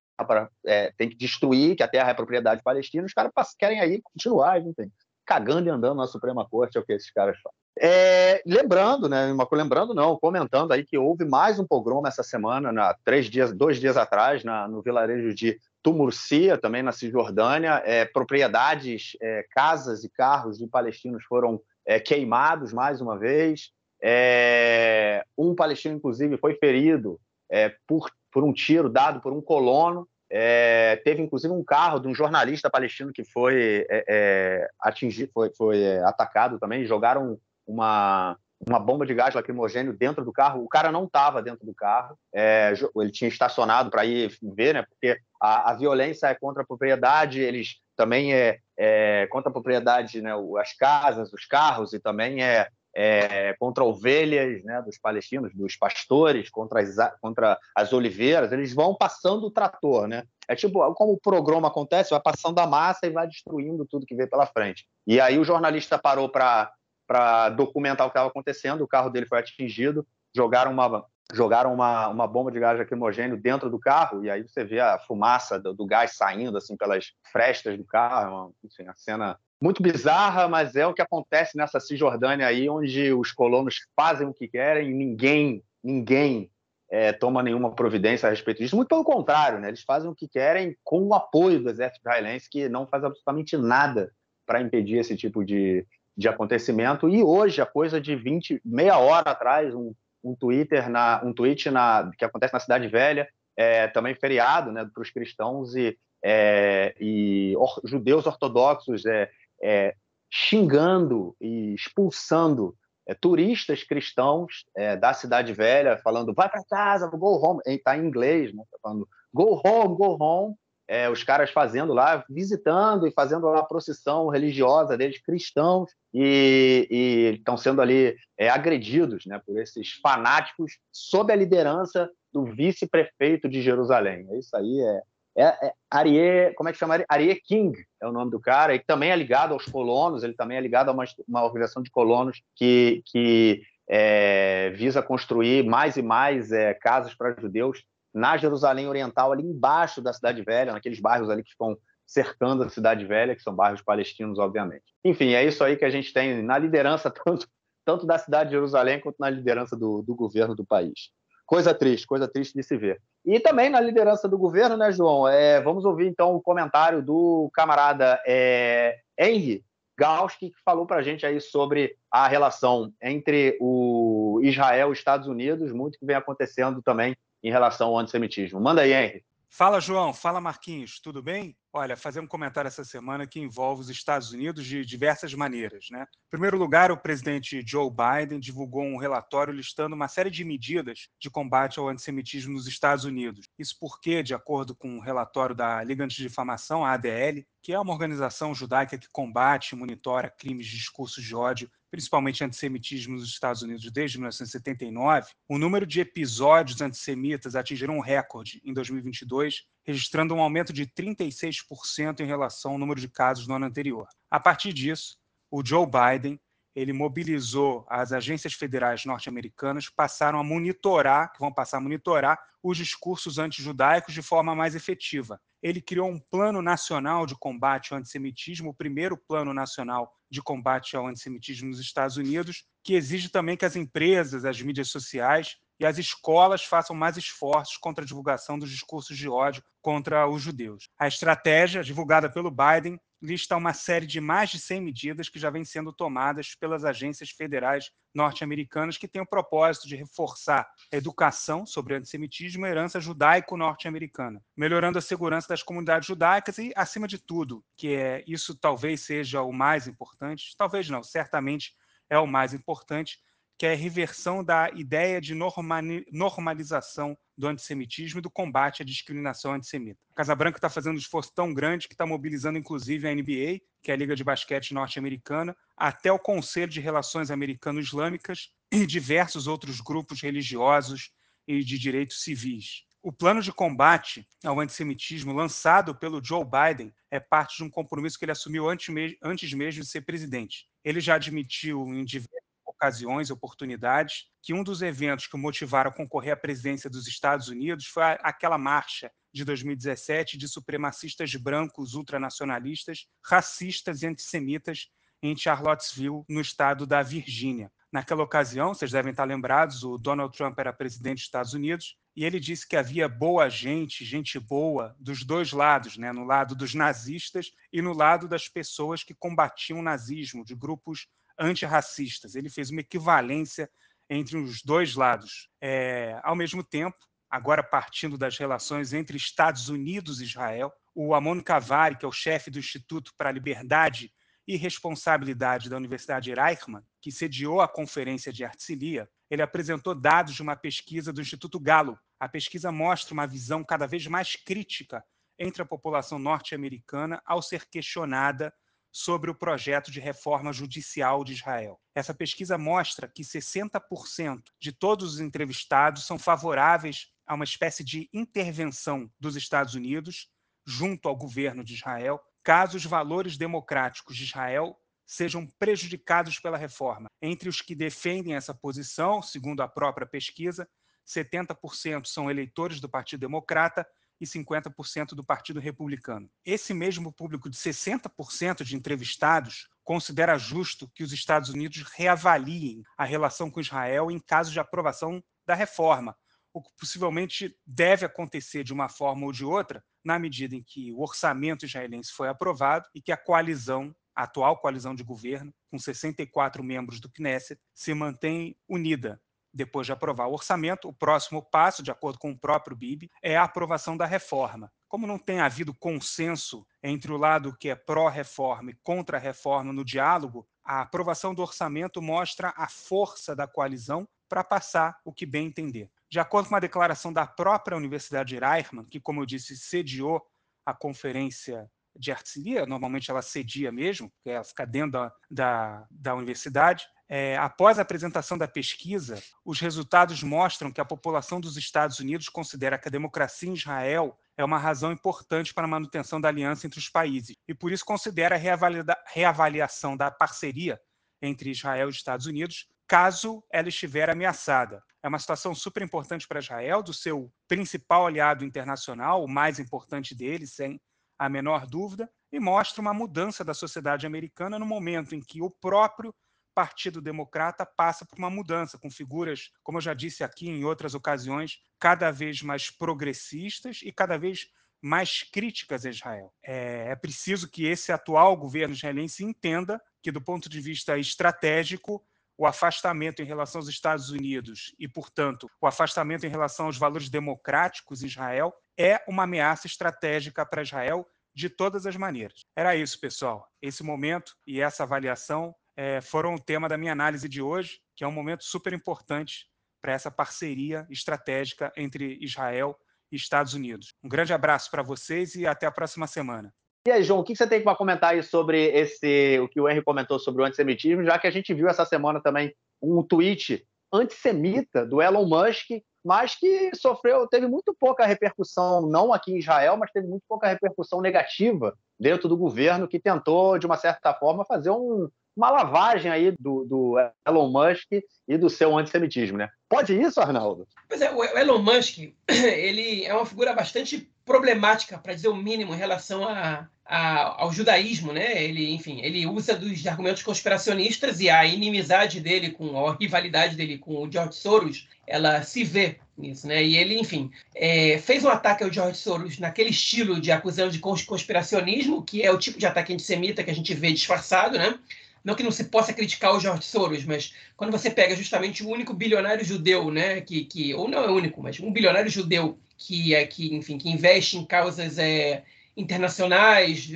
[0.66, 3.06] é, tem que destruir, que a terra é propriedade palestina.
[3.06, 4.92] Os caras querem aí continuar, não tem
[5.28, 7.58] cagando e andando na Suprema Corte, é o que esses caras fazem.
[7.80, 12.96] É, lembrando, né, lembrando não, comentando aí que houve mais um pogrom essa semana, na,
[13.06, 19.16] três dias, dois dias atrás, na, no vilarejo de Tumurcia, também na Cisjordânia, é, propriedades,
[19.22, 23.72] é, casas e carros de palestinos foram é, queimados mais uma vez.
[24.02, 27.20] É, um palestino, inclusive, foi ferido
[27.50, 30.08] é, por, por um tiro dado por um colono.
[30.30, 35.52] É, teve inclusive um carro de um jornalista palestino que foi é, é, atingido, foi,
[35.56, 36.86] foi é, atacado também.
[36.86, 40.64] Jogaram uma, uma bomba de gás lacrimogênio dentro do carro.
[40.64, 44.84] O cara não estava dentro do carro, é, ele tinha estacionado para ir ver, né?
[44.84, 50.22] Porque a, a, violência é contra a propriedade, eles também é, é contra a propriedade,
[50.22, 50.32] né?
[50.60, 52.68] As casas, os carros e também é
[53.00, 58.96] é, contra ovelhas né, dos palestinos, dos pastores, contra as, contra as oliveiras, eles vão
[58.96, 60.24] passando o trator, né?
[60.48, 64.16] É tipo, como o programa acontece, vai passando a massa e vai destruindo tudo que
[64.16, 64.88] vê pela frente.
[65.06, 69.38] E aí o jornalista parou para documentar o que estava acontecendo, o carro dele foi
[69.38, 70.04] atingido,
[70.36, 74.64] jogaram uma, jogaram uma, uma bomba de gás lacrimogênio dentro do carro, e aí você
[74.64, 78.96] vê a fumaça do, do gás saindo assim pelas frestas do carro, uma, enfim, a
[78.96, 84.28] cena muito bizarra, mas é o que acontece nessa Cisjordânia aí, onde os colonos fazem
[84.28, 86.52] o que querem e ninguém, ninguém
[86.90, 88.76] é, toma nenhuma providência a respeito disso.
[88.76, 89.70] Muito pelo contrário, né?
[89.70, 93.58] eles fazem o que querem com o apoio do exército israelense, que não faz absolutamente
[93.58, 94.12] nada
[94.46, 95.86] para impedir esse tipo de,
[96.16, 97.10] de acontecimento.
[97.10, 99.94] E hoje, a coisa de 20, meia hora atrás, um,
[100.24, 104.88] um Twitter na, um tweet na, que acontece na Cidade Velha, é, também feriado né,
[104.94, 109.30] para os cristãos e, é, e or, judeus ortodoxos é,
[109.62, 109.96] é,
[110.30, 112.76] xingando e expulsando
[113.08, 118.06] é, turistas cristãos é, da cidade velha, falando vai para casa, go home, está em
[118.06, 118.64] inglês, né?
[118.72, 120.56] Tá falando go home, go home.
[120.90, 127.34] É, os caras fazendo lá, visitando e fazendo lá a procissão religiosa deles, cristãos, e
[127.38, 133.62] estão sendo ali é, agredidos né, por esses fanáticos sob a liderança do vice-prefeito de
[133.62, 134.30] Jerusalém.
[134.40, 135.02] Isso aí é,
[135.38, 137.04] é, é Arie, como é que chama?
[137.08, 140.58] Arie King é o nome do cara, e também é ligado aos colonos, ele também
[140.58, 146.02] é ligado a uma, uma organização de colonos que, que é, visa construir mais e
[146.02, 147.84] mais é, casas para judeus
[148.14, 152.70] na Jerusalém Oriental, ali embaixo da Cidade Velha, naqueles bairros ali que ficam cercando a
[152.70, 154.86] Cidade Velha, que são bairros palestinos, obviamente.
[155.06, 157.48] Enfim, é isso aí que a gente tem na liderança tanto,
[157.86, 161.12] tanto da cidade de Jerusalém quanto na liderança do, do governo do país
[161.48, 163.02] coisa triste, coisa triste de se ver.
[163.26, 165.28] E também na liderança do governo, né, João?
[165.28, 169.64] É, vamos ouvir então o comentário do camarada é, Henry
[169.98, 175.00] Gauski, que falou para a gente aí sobre a relação entre o Israel e os
[175.00, 178.60] Estados Unidos, muito que vem acontecendo também em relação ao antissemitismo.
[178.60, 179.24] Manda aí, Henry.
[179.50, 180.14] Fala, João.
[180.14, 181.00] Fala, Marquinhos.
[181.00, 181.56] Tudo bem?
[181.74, 185.88] Olha, fazer um comentário essa semana que envolve os Estados Unidos de diversas maneiras.
[185.90, 186.04] Né?
[186.04, 191.08] Em primeiro lugar, o presidente Joe Biden divulgou um relatório listando uma série de medidas
[191.20, 193.48] de combate ao antissemitismo nos Estados Unidos.
[193.58, 197.80] Isso porque, de acordo com o um relatório da Liga Antidifamação, a ADL, que é
[197.80, 203.30] uma organização judaica que combate e monitora crimes de discurso de ódio principalmente antissemitismo nos
[203.30, 210.34] Estados Unidos desde 1979, o número de episódios antissemitas atingiram um recorde em 2022, registrando
[210.34, 214.08] um aumento de 36% em relação ao número de casos no ano anterior.
[214.30, 215.18] A partir disso,
[215.50, 216.40] o Joe Biden
[216.78, 222.78] ele mobilizou as agências federais norte-americanas, passaram a monitorar, que vão passar a monitorar os
[222.78, 225.42] discursos antijudaicos de forma mais efetiva.
[225.64, 230.96] Ele criou um plano nacional de combate ao antissemitismo, o primeiro plano nacional de combate
[230.96, 235.86] ao antissemitismo nos Estados Unidos, que exige também que as empresas, as mídias sociais e
[235.86, 240.90] as escolas façam mais esforços contra a divulgação dos discursos de ódio contra os judeus.
[241.00, 245.50] A estratégia, divulgada pelo Biden, lista uma série de mais de 100 medidas que já
[245.50, 251.66] vêm sendo tomadas pelas agências federais norte-americanas que têm o propósito de reforçar a educação
[251.66, 257.64] sobre antissemitismo e herança judaico-norte-americana, melhorando a segurança das comunidades judaicas e, acima de tudo,
[257.76, 261.74] que é isso talvez seja o mais importante, talvez não, certamente
[262.10, 263.20] é o mais importante,
[263.58, 269.54] que é a reversão da ideia de normalização do antissemitismo e do combate à discriminação
[269.54, 270.00] antissemita.
[270.12, 273.62] A Casa Branca está fazendo um esforço tão grande que está mobilizando, inclusive, a NBA,
[273.82, 279.48] que é a Liga de Basquete Norte-Americana, até o Conselho de Relações Americano-Islâmicas e diversos
[279.48, 281.12] outros grupos religiosos
[281.48, 282.84] e de direitos civis.
[283.02, 288.20] O plano de combate ao antissemitismo lançado pelo Joe Biden é parte de um compromisso
[288.20, 290.68] que ele assumiu antes, mesmo de ser presidente.
[290.84, 292.47] Ele já admitiu em diversas
[292.78, 297.50] ocasiões oportunidades que um dos eventos que o motivaram a concorrer à presidência dos Estados
[297.50, 304.88] Unidos foi aquela marcha de 2017 de supremacistas brancos ultranacionalistas, racistas e antissemitas
[305.22, 307.72] em Charlottesville, no estado da Virgínia.
[307.92, 312.24] Naquela ocasião, vocês devem estar lembrados, o Donald Trump era presidente dos Estados Unidos e
[312.24, 316.12] ele disse que havia boa gente, gente boa, dos dois lados, né?
[316.12, 321.08] no lado dos nazistas e no lado das pessoas que combatiam o nazismo, de grupos
[321.40, 322.36] antirracistas.
[322.36, 323.70] Ele fez uma equivalência
[324.10, 325.50] entre os dois lados.
[325.62, 326.98] É, ao mesmo tempo,
[327.30, 332.12] agora partindo das relações entre Estados Unidos e Israel, o Amon Kavari, que é o
[332.12, 334.12] chefe do Instituto para a Liberdade
[334.48, 340.42] e responsabilidade da Universidade Reichmann, que sediou a conferência de Artesilia, ele apresentou dados de
[340.42, 342.00] uma pesquisa do Instituto Galo.
[342.18, 345.04] A pesquisa mostra uma visão cada vez mais crítica
[345.38, 348.54] entre a população norte-americana ao ser questionada
[348.98, 351.80] sobre o projeto de reforma judicial de Israel.
[351.94, 358.10] Essa pesquisa mostra que 60% de todos os entrevistados são favoráveis a uma espécie de
[358.12, 360.32] intervenção dos Estados Unidos
[360.66, 364.76] junto ao governo de Israel caso os valores democráticos de Israel
[365.06, 367.06] sejam prejudicados pela reforma.
[367.22, 370.68] Entre os que defendem essa posição, segundo a própria pesquisa,
[371.06, 373.88] 70% são eleitores do Partido Democrata
[374.20, 376.30] e 50% do Partido Republicano.
[376.46, 383.06] Esse mesmo público de 60% de entrevistados considera justo que os Estados Unidos reavaliem a
[383.06, 386.16] relação com Israel em caso de aprovação da reforma,
[386.54, 390.92] o que possivelmente deve acontecer de uma forma ou de outra, na medida em que
[390.92, 395.78] o orçamento israelense foi aprovado e que a coalizão, a atual coalizão de governo, com
[395.78, 399.22] 64 membros do Knesset, se mantém unida.
[399.54, 403.36] Depois de aprovar o orçamento, o próximo passo, de acordo com o próprio Bibi, é
[403.38, 404.72] a aprovação da reforma.
[404.88, 409.74] Como não tem havido consenso entre o lado que é pró-reforma e contra a reforma
[409.74, 415.26] no diálogo, a aprovação do orçamento mostra a força da coalizão para passar o que
[415.26, 415.90] bem entender.
[416.10, 420.26] De acordo com uma declaração da própria Universidade de Reichmann, que, como eu disse, sediou
[420.66, 426.16] a conferência de Herzliya, normalmente ela cedia mesmo, porque ela fica dentro da, da, da
[426.16, 432.00] universidade, é, após a apresentação da pesquisa, os resultados mostram que a população dos Estados
[432.00, 436.28] Unidos considera que a democracia em Israel é uma razão importante para a manutenção da
[436.28, 440.80] aliança entre os países e, por isso, considera a reavaliação da parceria
[441.22, 444.82] entre Israel e Estados Unidos caso ela estiver ameaçada.
[445.04, 450.16] É uma situação super importante para Israel, do seu principal aliado internacional, o mais importante
[450.16, 450.80] dele, sem
[451.18, 455.50] a menor dúvida, e mostra uma mudança da sociedade americana no momento em que o
[455.50, 456.14] próprio
[456.54, 460.96] Partido Democrata passa por uma mudança, com figuras, como eu já disse aqui em outras
[460.96, 464.48] ocasiões, cada vez mais progressistas e cada vez
[464.82, 466.34] mais críticas a Israel.
[466.44, 472.04] É, é preciso que esse atual governo israelense entenda que, do ponto de vista estratégico,
[472.38, 477.10] o afastamento em relação aos Estados Unidos e, portanto, o afastamento em relação aos valores
[477.10, 482.46] democráticos em Israel é uma ameaça estratégica para Israel de todas as maneiras.
[482.56, 483.48] Era isso, pessoal.
[483.62, 488.04] Esse momento e essa avaliação é, foram o tema da minha análise de hoje, que
[488.04, 489.48] é um momento super importante
[489.82, 492.78] para essa parceria estratégica entre Israel
[493.12, 493.94] e Estados Unidos.
[494.04, 496.54] Um grande abraço para vocês e até a próxima semana.
[496.88, 499.68] E aí, João, o que você tem para comentar aí sobre esse, o que o
[499.68, 503.68] Henry comentou sobre o antissemitismo, já que a gente viu essa semana também um tweet
[503.92, 509.76] antissemita do Elon Musk, mas que sofreu, teve muito pouca repercussão, não aqui em Israel,
[509.76, 514.46] mas teve muito pouca repercussão negativa dentro do governo, que tentou, de uma certa forma,
[514.46, 516.96] fazer um, uma lavagem aí do, do,
[517.28, 519.50] Elon Musk e do seu antissemitismo, né?
[519.68, 520.66] Pode isso, Arnaldo?
[520.88, 521.98] Pois é, o Elon Musk,
[522.32, 527.52] ele é uma figura bastante problemática, para dizer o mínimo, em relação a, a, ao
[527.52, 528.44] judaísmo, né?
[528.44, 533.78] Ele, enfim, ele usa dos argumentos conspiracionistas e a inimizade dele com a rivalidade dele
[533.78, 536.64] com o George Soros, ela se vê nisso, né?
[536.64, 540.80] E ele, enfim, é, fez um ataque ao George Soros naquele estilo de acusando de
[540.80, 544.80] conspiracionismo, que é o tipo de ataque antissemita que a gente vê disfarçado, né?
[545.24, 548.70] Não que não se possa criticar o George Soros, mas quando você pega justamente o
[548.70, 553.14] único bilionário judeu, né, que, que ou não é único, mas um bilionário judeu que
[553.14, 555.44] é que, enfim, que investe em causas é,
[555.78, 556.92] internacionais,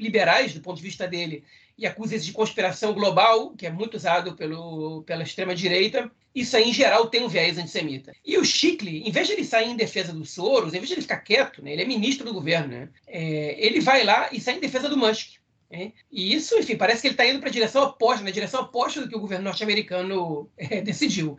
[0.00, 1.44] liberais do ponto de vista dele,
[1.76, 6.10] e acusa de conspiração global, que é muito usado pelo, pela extrema-direita.
[6.34, 8.12] Isso aí, em geral, tem um viés antissemita.
[8.24, 10.94] E o Chicley, em vez de ele sair em defesa do Soros, em vez de
[10.94, 14.40] ele ficar quieto, né, ele é ministro do governo, né, é, ele vai lá e
[14.40, 15.42] sai em defesa do Musk.
[15.70, 15.92] Né?
[16.10, 19.00] E isso, enfim, parece que ele está indo para a direção oposta, na direção oposta
[19.00, 21.36] do que o governo norte-americano é, decidiu.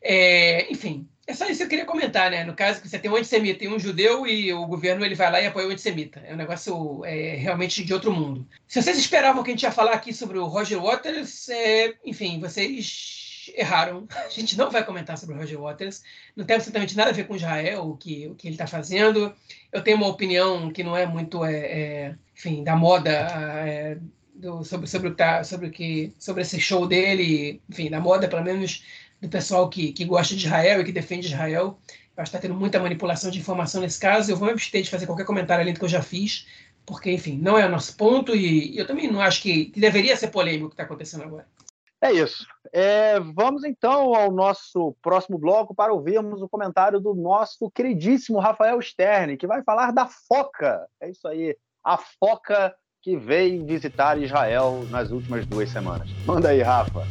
[0.00, 2.44] É, enfim, é só isso que eu queria comentar, né?
[2.44, 5.30] No caso que você tem um antissemita e um judeu e o governo ele vai
[5.30, 6.22] lá e apoia o antissemita.
[6.24, 8.46] É um negócio é, realmente de outro mundo.
[8.68, 12.38] Se vocês esperavam que a gente ia falar aqui sobre o Roger Waters, é, enfim,
[12.38, 14.06] vocês erraram.
[14.14, 16.02] A gente não vai comentar sobre o Roger Waters.
[16.36, 19.34] Não tem absolutamente nada a ver com Israel, o que, o que ele está fazendo.
[19.72, 23.98] Eu tenho uma opinião que não é muito, é, é enfim, da moda é,
[24.34, 28.28] do, sobre, sobre, o tá, sobre, o que, sobre esse show dele, enfim, da moda,
[28.28, 28.84] pelo menos
[29.20, 31.78] do pessoal que, que gosta de Israel e que defende Israel.
[32.16, 34.30] Eu acho que está tendo muita manipulação de informação nesse caso.
[34.30, 36.46] Eu vou me abster de fazer qualquer comentário além do que eu já fiz,
[36.84, 40.16] porque, enfim, não é o nosso ponto e eu também não acho que, que deveria
[40.16, 41.46] ser polêmico o que está acontecendo agora.
[42.00, 42.46] É isso.
[42.72, 48.80] É, vamos então ao nosso próximo bloco para ouvirmos o comentário do nosso queridíssimo Rafael
[48.80, 50.86] Stern, que vai falar da foca.
[51.00, 56.08] É isso aí, a foca que veio visitar Israel nas últimas duas semanas.
[56.26, 57.06] Manda aí, Rafa.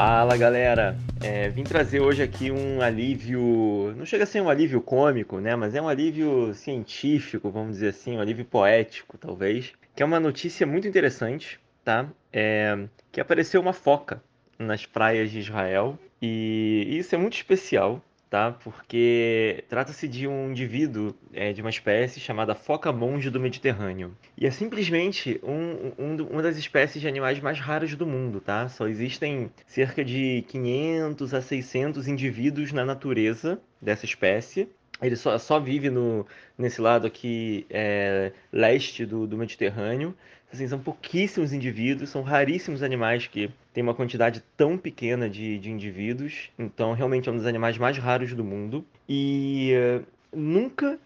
[0.00, 4.80] Fala galera, é, vim trazer hoje aqui um alívio, não chega a ser um alívio
[4.80, 5.56] cômico, né?
[5.56, 9.72] Mas é um alívio científico, vamos dizer assim, um alívio poético, talvez.
[9.96, 12.08] Que é uma notícia muito interessante, tá?
[12.32, 12.78] É,
[13.10, 14.22] que apareceu uma foca
[14.56, 18.52] nas praias de Israel e isso é muito especial, tá?
[18.52, 24.16] Porque trata-se de um indivíduo é, de uma espécie chamada foca monge do Mediterrâneo.
[24.36, 28.68] E é simplesmente um, um, uma das espécies de animais mais raros do mundo, tá?
[28.68, 34.68] Só existem cerca de 500 a 600 indivíduos na natureza dessa espécie.
[35.00, 36.26] Ele só, só vive no,
[36.56, 40.14] nesse lado aqui é, leste do, do Mediterrâneo.
[40.50, 45.70] Assim, são pouquíssimos indivíduos, são raríssimos animais que têm uma quantidade tão pequena de, de
[45.70, 46.50] indivíduos.
[46.58, 48.84] Então, realmente é um dos animais mais raros do mundo.
[49.06, 50.98] E uh, nunca,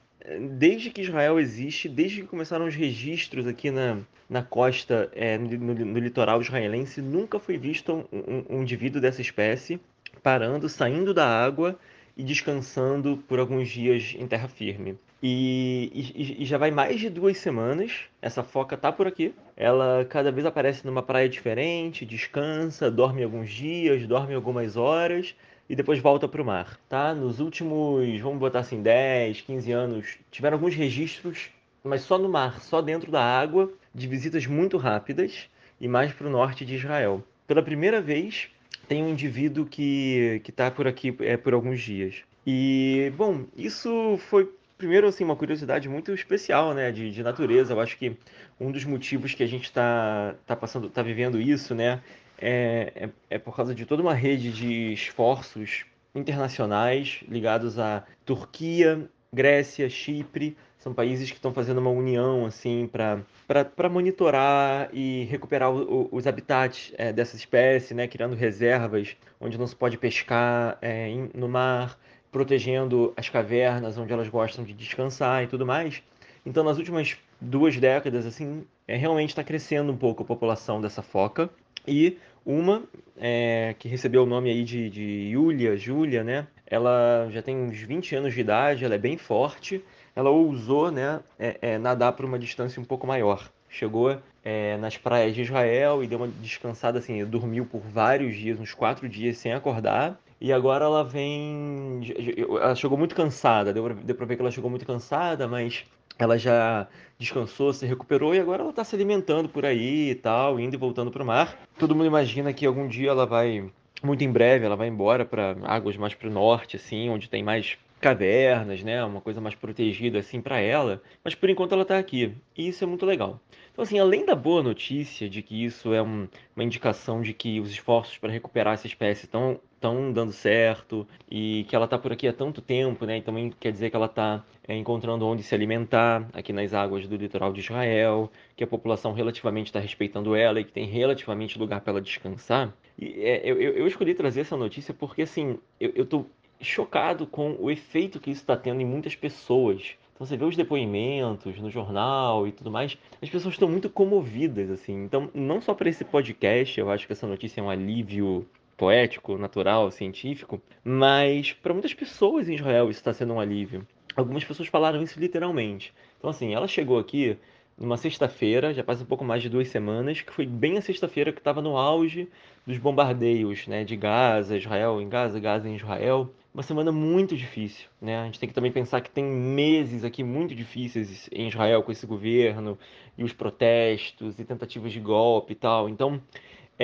[0.58, 3.98] desde que Israel existe, desde que começaram os registros aqui na,
[4.30, 9.00] na costa, é, no, no, no, litoral israelense, nunca foi visto um, um, um indivíduo
[9.00, 9.80] dessa espécie
[10.22, 11.76] parando, saindo da água
[12.16, 14.96] e descansando por alguns dias em terra firme.
[15.22, 18.06] E, e, e, já vai mais de duas semanas.
[18.20, 19.32] Essa foca tá por aqui.
[19.56, 25.36] Ela cada vez aparece numa praia diferente, descansa, dorme alguns dias, dorme algumas horas
[25.68, 27.14] e depois volta para o mar, tá?
[27.14, 31.50] Nos últimos, vamos botar assim, 10, 15 anos, tiveram alguns registros,
[31.84, 35.48] mas só no mar, só dentro da água, de visitas muito rápidas
[35.80, 37.22] e mais para o norte de Israel.
[37.46, 38.48] Pela primeira vez,
[38.88, 42.16] tem um indivíduo que que está por aqui é, por alguns dias.
[42.46, 44.50] E, bom, isso foi
[44.82, 47.72] primeiro, assim, uma curiosidade muito especial, né, de, de natureza.
[47.72, 48.16] Eu acho que
[48.58, 52.02] um dos motivos que a gente está tá passando, está vivendo isso, né,
[52.36, 59.08] é, é, é por causa de toda uma rede de esforços internacionais ligados à Turquia,
[59.32, 66.06] Grécia, Chipre, são países que estão fazendo uma união assim para monitorar e recuperar o,
[66.06, 71.08] o, os habitats é, dessa espécie, né, criando reservas onde não se pode pescar é,
[71.08, 71.96] em, no mar,
[72.32, 76.02] protegendo as cavernas onde elas gostam de descansar e tudo mais.
[76.44, 81.02] Então, nas últimas duas décadas, assim, é, realmente está crescendo um pouco a população dessa
[81.02, 81.48] foca.
[81.86, 82.82] E uma,
[83.16, 86.46] é, que recebeu o nome aí de, de Yulia, né?
[86.66, 89.84] Ela já tem uns 20 anos de idade, ela é bem forte.
[90.14, 93.50] Ela ousou, né, é, é, nadar por uma distância um pouco maior.
[93.68, 98.60] Chegou é, nas praias de Israel e deu uma descansada, assim, dormiu por vários dias,
[98.60, 100.20] uns quatro dias sem acordar.
[100.44, 102.00] E agora ela vem.
[102.36, 105.84] Ela chegou muito cansada, deu pra, deu pra ver que ela chegou muito cansada, mas
[106.18, 110.58] ela já descansou, se recuperou e agora ela está se alimentando por aí e tal,
[110.58, 111.56] indo e voltando para o mar.
[111.78, 113.70] Todo mundo imagina que algum dia ela vai,
[114.02, 117.44] muito em breve, ela vai embora para águas mais para o norte, assim, onde tem
[117.44, 119.04] mais cavernas, né?
[119.04, 121.00] Uma coisa mais protegida assim para ela.
[121.22, 123.40] Mas por enquanto ela está aqui e isso é muito legal.
[123.72, 126.26] Então, assim, além da boa notícia de que isso é um,
[126.56, 131.64] uma indicação de que os esforços para recuperar essa espécie estão estão dando certo e
[131.68, 133.18] que ela está por aqui há tanto tempo, né?
[133.18, 137.08] E também quer dizer que ela está é, encontrando onde se alimentar aqui nas águas
[137.08, 141.58] do litoral de Israel, que a população relativamente está respeitando ela e que tem relativamente
[141.58, 142.72] lugar para ela descansar.
[142.96, 146.26] E é, eu, eu, escolhi trazer essa notícia porque, assim, eu estou
[146.60, 149.96] chocado com o efeito que isso está tendo em muitas pessoas.
[150.14, 154.70] Então você vê os depoimentos no jornal e tudo mais, as pessoas estão muito comovidas,
[154.70, 155.02] assim.
[155.02, 158.46] Então, não só para esse podcast, eu acho que essa notícia é um alívio
[158.82, 163.86] poético, natural, científico, mas para muitas pessoas em Israel isso está sendo um alívio.
[164.16, 165.94] algumas pessoas falaram isso literalmente.
[166.18, 167.38] Então, assim, ela chegou aqui
[167.78, 171.30] numa sexta-feira, já faz um pouco mais de duas semanas, que foi bem a sexta-feira
[171.30, 172.28] que estava no auge
[172.66, 176.28] dos bombardeios né, de Gaza, Israel em Gaza, Gaza em Israel.
[176.52, 178.18] Uma semana muito difícil, né?
[178.18, 181.92] A gente tem que também pensar que tem meses aqui muito difíceis em Israel com
[181.92, 182.76] esse governo
[183.16, 185.88] e os protestos e tentativas de golpe e tal.
[185.88, 186.20] Então,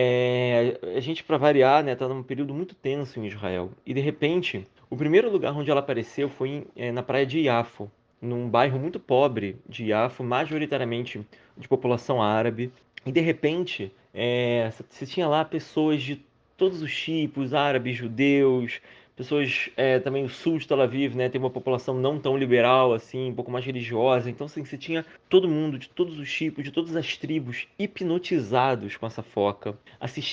[0.00, 3.72] é, a gente, para variar, né, tá num período muito tenso em Israel.
[3.84, 7.90] E de repente, o primeiro lugar onde ela apareceu foi é, na praia de Yafo,
[8.22, 11.26] num bairro muito pobre de Yafo, majoritariamente
[11.56, 12.72] de população árabe.
[13.04, 16.24] E de repente, é, você tinha lá pessoas de
[16.56, 18.80] todos os tipos, árabes, judeus,
[19.18, 22.94] pessoas é, também o sul de Tel Aviv, né, tem uma população não tão liberal
[22.94, 24.30] assim, um pouco mais religiosa.
[24.30, 28.96] Então assim, você tinha todo mundo de todos os tipos, de todas as tribos hipnotizados
[28.96, 29.76] com essa foca.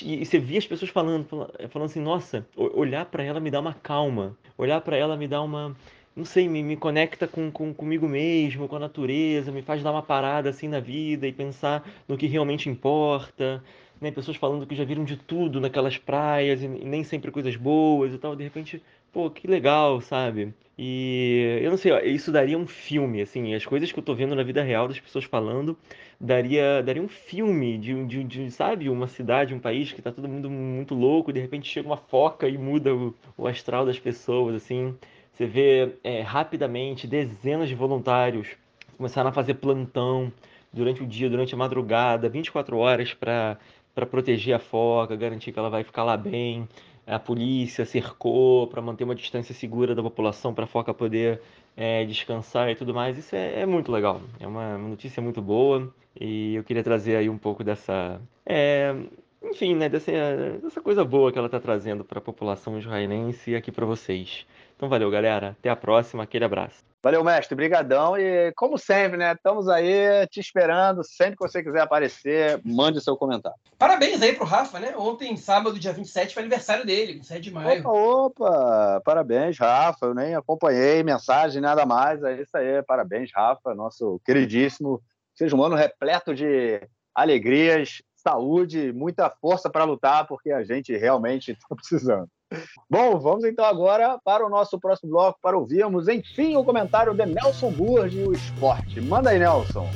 [0.04, 1.26] E você via as pessoas falando,
[1.68, 5.42] falando assim, nossa, olhar para ela me dá uma calma, olhar para ela me dá
[5.42, 5.76] uma
[6.16, 9.92] não sei, me, me conecta com, com, comigo mesmo, com a natureza, me faz dar
[9.92, 13.62] uma parada assim na vida e pensar no que realmente importa.
[14.00, 14.10] Né?
[14.10, 18.18] Pessoas falando que já viram de tudo naquelas praias e, nem sempre coisas boas e
[18.18, 18.36] tal.
[18.36, 18.82] De repente,
[19.12, 20.54] pô, que legal, sabe?
[20.78, 24.34] E eu não sei, isso daria um filme, assim, as coisas que eu tô vendo
[24.34, 25.74] na vida real das pessoas falando,
[26.20, 30.28] daria, daria um filme de, de, de sabe, uma cidade, um país que tá todo
[30.28, 34.54] mundo muito louco, de repente chega uma foca e muda o, o astral das pessoas,
[34.56, 34.94] assim.
[35.32, 38.48] Você vê é, rapidamente dezenas de voluntários
[38.96, 40.32] começaram a fazer plantão
[40.72, 43.58] durante o dia, durante a madrugada, 24 horas para
[44.04, 46.68] proteger a foca, garantir que ela vai ficar lá bem.
[47.06, 51.40] A polícia cercou para manter uma distância segura da população para a foca poder
[51.76, 53.16] é, descansar e tudo mais.
[53.16, 54.20] Isso é, é muito legal.
[54.40, 58.20] É uma, uma, notícia muito boa e eu queria trazer aí um pouco dessa.
[58.44, 58.94] É,
[59.42, 60.10] enfim, né, dessa,
[60.60, 64.44] dessa coisa boa que ela está trazendo para a população israelense aqui para vocês.
[64.76, 65.50] Então valeu, galera.
[65.58, 66.24] Até a próxima.
[66.24, 66.95] Aquele abraço.
[67.06, 67.54] Valeu, mestre.
[67.54, 68.18] Brigadão.
[68.18, 69.30] E como sempre, né?
[69.30, 71.04] Estamos aí te esperando.
[71.04, 73.56] Sempre que você quiser aparecer, mande seu comentário.
[73.78, 74.92] Parabéns aí pro Rafa, né?
[74.96, 77.88] Ontem, sábado, dia 27, foi aniversário dele, 7 de maio.
[77.88, 79.02] Opa, opa!
[79.04, 80.06] Parabéns, Rafa.
[80.06, 82.20] Eu nem acompanhei mensagem, nada mais.
[82.24, 82.82] É isso aí.
[82.82, 85.00] Parabéns, Rafa, nosso queridíssimo.
[85.32, 86.80] Seja um ano repleto de
[87.14, 92.28] alegrias, saúde, muita força para lutar, porque a gente realmente está precisando.
[92.88, 97.26] Bom, vamos então agora para o nosso próximo bloco para ouvirmos, enfim, o comentário de
[97.26, 99.00] Nelson Burge e o esporte.
[99.00, 99.88] Manda aí, Nelson.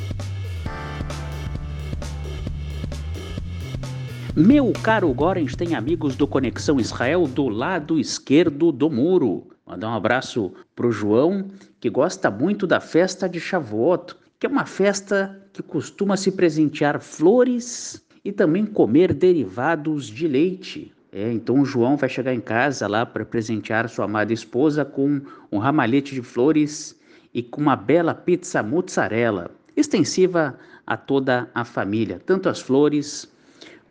[4.36, 9.48] Meu caro Gorens tem amigos do Conexão Israel do lado esquerdo do muro.
[9.66, 11.48] Mandar um abraço pro João,
[11.78, 17.00] que gosta muito da festa de Shavuot, que é uma festa que costuma se presentear
[17.00, 20.92] flores e também comer derivados de leite.
[21.12, 25.58] É, então João vai chegar em casa lá para presentear sua amada esposa com um
[25.58, 26.98] ramalhete de flores
[27.34, 30.56] e com uma bela pizza mozzarella, extensiva
[30.86, 33.28] a toda a família, tanto as flores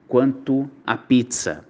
[0.07, 1.65] quanto a pizza.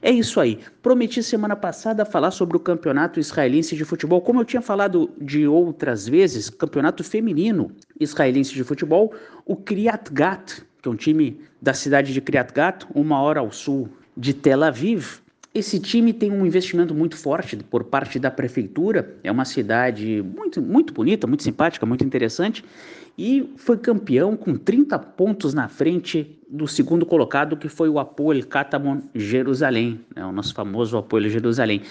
[0.00, 0.60] É isso aí.
[0.82, 4.20] Prometi semana passada falar sobre o campeonato israelense de futebol.
[4.20, 9.12] Como eu tinha falado de outras vezes, campeonato feminino israelense de futebol,
[9.46, 13.50] o Kriat Gat, que é um time da cidade de Kriat Gat, uma hora ao
[13.50, 15.20] sul de Tel Aviv.
[15.54, 19.16] Esse time tem um investimento muito forte por parte da prefeitura.
[19.22, 22.64] É uma cidade muito, muito bonita, muito simpática, muito interessante.
[23.18, 28.46] E foi campeão com 30 pontos na frente do segundo colocado, que foi o Apoel
[28.46, 30.24] Katamon Jerusalém, né?
[30.24, 31.82] o nosso famoso Apoel Jerusalém.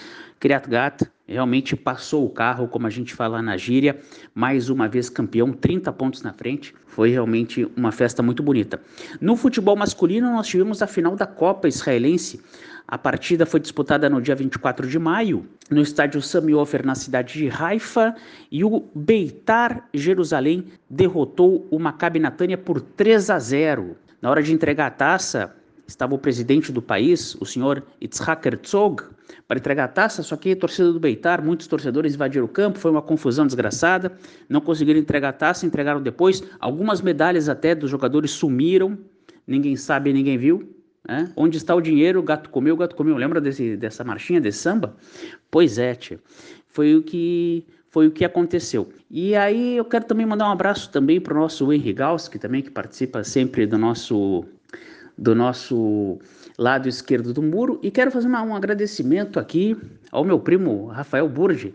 [0.42, 4.00] Kriat Gat realmente passou o carro, como a gente fala na gíria,
[4.34, 6.74] mais uma vez campeão, 30 pontos na frente.
[6.84, 8.82] Foi realmente uma festa muito bonita.
[9.20, 12.40] No futebol masculino, nós tivemos a final da Copa Israelense.
[12.88, 17.34] A partida foi disputada no dia 24 de maio, no estádio Sami Ofer, na cidade
[17.34, 18.12] de Haifa,
[18.50, 23.96] e o Beitar Jerusalém derrotou o Maccabi Natânia por 3 a 0.
[24.20, 25.54] Na hora de entregar a taça,
[25.86, 29.02] estava o presidente do país, o senhor Itzhak Herzog,
[29.46, 32.78] para entregar a taça, só que a torcida do Beitar, muitos torcedores invadiram o campo,
[32.78, 34.12] foi uma confusão desgraçada,
[34.48, 38.98] não conseguiram entregar a taça, entregaram depois, algumas medalhas até dos jogadores sumiram,
[39.46, 40.74] ninguém sabe, ninguém viu,
[41.06, 41.32] né?
[41.36, 44.58] Onde está o dinheiro, o gato comeu, o gato comeu, lembra desse, dessa marchinha, desse
[44.58, 44.96] samba?
[45.50, 46.20] Pois é, tia.
[46.68, 48.88] foi o que foi o que aconteceu.
[49.10, 52.38] E aí eu quero também mandar um abraço também para o nosso Henry Gauss, que
[52.38, 54.46] também que participa sempre do nosso
[55.22, 56.18] do nosso
[56.58, 57.78] lado esquerdo do muro.
[57.82, 59.76] E quero fazer uma, um agradecimento aqui
[60.10, 61.72] ao meu primo Rafael Burge,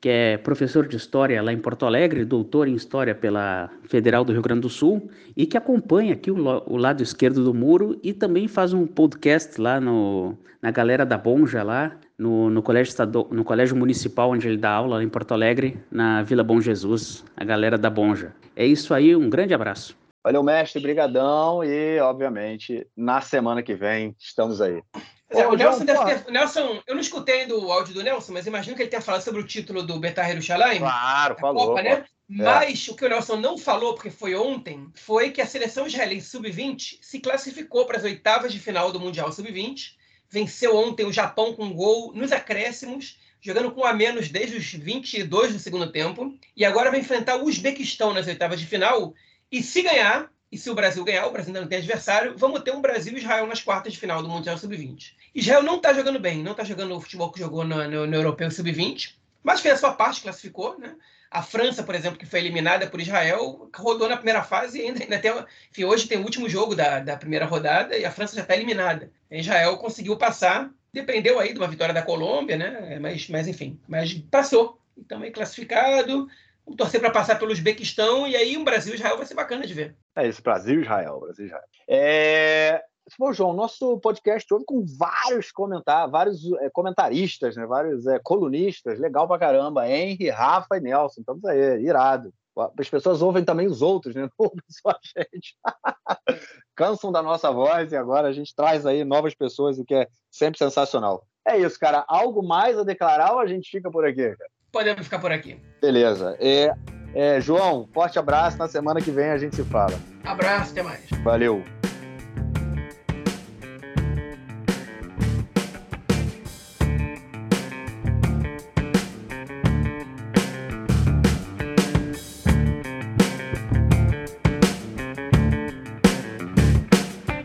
[0.00, 4.32] que é professor de História lá em Porto Alegre, doutor em História pela Federal do
[4.32, 8.12] Rio Grande do Sul, e que acompanha aqui o, o lado esquerdo do muro e
[8.12, 13.26] também faz um podcast lá no, na Galera da Bonja, lá no, no, colégio estadu,
[13.32, 17.24] no colégio municipal onde ele dá aula lá em Porto Alegre, na Vila Bom Jesus,
[17.36, 18.32] a Galera da Bonja.
[18.54, 19.97] É isso aí, um grande abraço.
[20.22, 24.82] Valeu, mestre, brigadão e, obviamente, na semana que vem estamos aí.
[25.30, 26.30] É, o Nelson deve ter.
[26.30, 29.22] Nelson, eu não escutei ainda o áudio do Nelson, mas imagino que ele tenha falado
[29.22, 30.78] sobre o título do Betar Jerusalém.
[30.78, 31.68] Claro, falou.
[31.68, 31.90] Copa, né?
[31.90, 32.04] É.
[32.28, 36.28] Mas o que o Nelson não falou, porque foi ontem, foi que a seleção israelense
[36.28, 39.92] sub-20 se classificou para as oitavas de final do Mundial sub-20.
[40.30, 44.72] Venceu ontem o Japão com um gol nos acréscimos, jogando com a menos desde os
[44.72, 46.34] 22 do segundo tempo.
[46.54, 49.14] E agora vai enfrentar o Uzbequistão nas oitavas de final.
[49.50, 52.62] E se ganhar, e se o Brasil ganhar, o Brasil ainda não tem adversário, vamos
[52.62, 55.12] ter um Brasil e Israel nas quartas de final do Mundial Sub-20.
[55.34, 58.14] Israel não está jogando bem, não está jogando o futebol que jogou no, no, no
[58.14, 60.94] Europeu Sub-20, mas fez a sua parte, classificou, né?
[61.30, 65.02] A França, por exemplo, que foi eliminada por Israel, rodou na primeira fase e ainda,
[65.02, 65.30] ainda tem.
[65.70, 68.54] Enfim, hoje tem o último jogo da, da primeira rodada e a França já está
[68.56, 69.10] eliminada.
[69.30, 72.98] Israel conseguiu passar, dependeu aí de uma vitória da Colômbia, né?
[72.98, 74.80] Mas, mas enfim, mas passou.
[74.96, 76.28] Então, é classificado,
[76.76, 79.96] torcer para passar pelo Uzbequistão e aí um Brasil Israel vai ser bacana de ver.
[80.16, 81.20] É isso, Brasil Israel.
[81.20, 81.64] Brasil Israel.
[81.88, 82.82] É...
[83.18, 87.64] Bom, João, nosso podcast houve com vários comentários, vários é, comentaristas, né?
[87.64, 89.88] vários é, colunistas, legal pra caramba.
[89.88, 92.32] Henry, Rafa e Nelson, estamos aí, irado.
[92.78, 94.22] As pessoas ouvem também os outros, né?
[94.38, 95.56] Não ouvem só a gente.
[96.76, 100.08] Cansam da nossa voz e agora a gente traz aí novas pessoas, o que é
[100.30, 101.24] sempre sensacional.
[101.46, 102.04] É isso, cara.
[102.08, 104.36] Algo mais a declarar ou a gente fica por aqui?
[104.36, 104.50] Cara?
[104.72, 105.60] Podemos ficar por aqui.
[105.80, 106.36] Beleza.
[106.40, 106.74] É,
[107.14, 108.58] é, João, forte abraço.
[108.58, 109.98] Na semana que vem a gente se fala.
[110.24, 111.00] Abraço, até mais.
[111.22, 111.64] Valeu.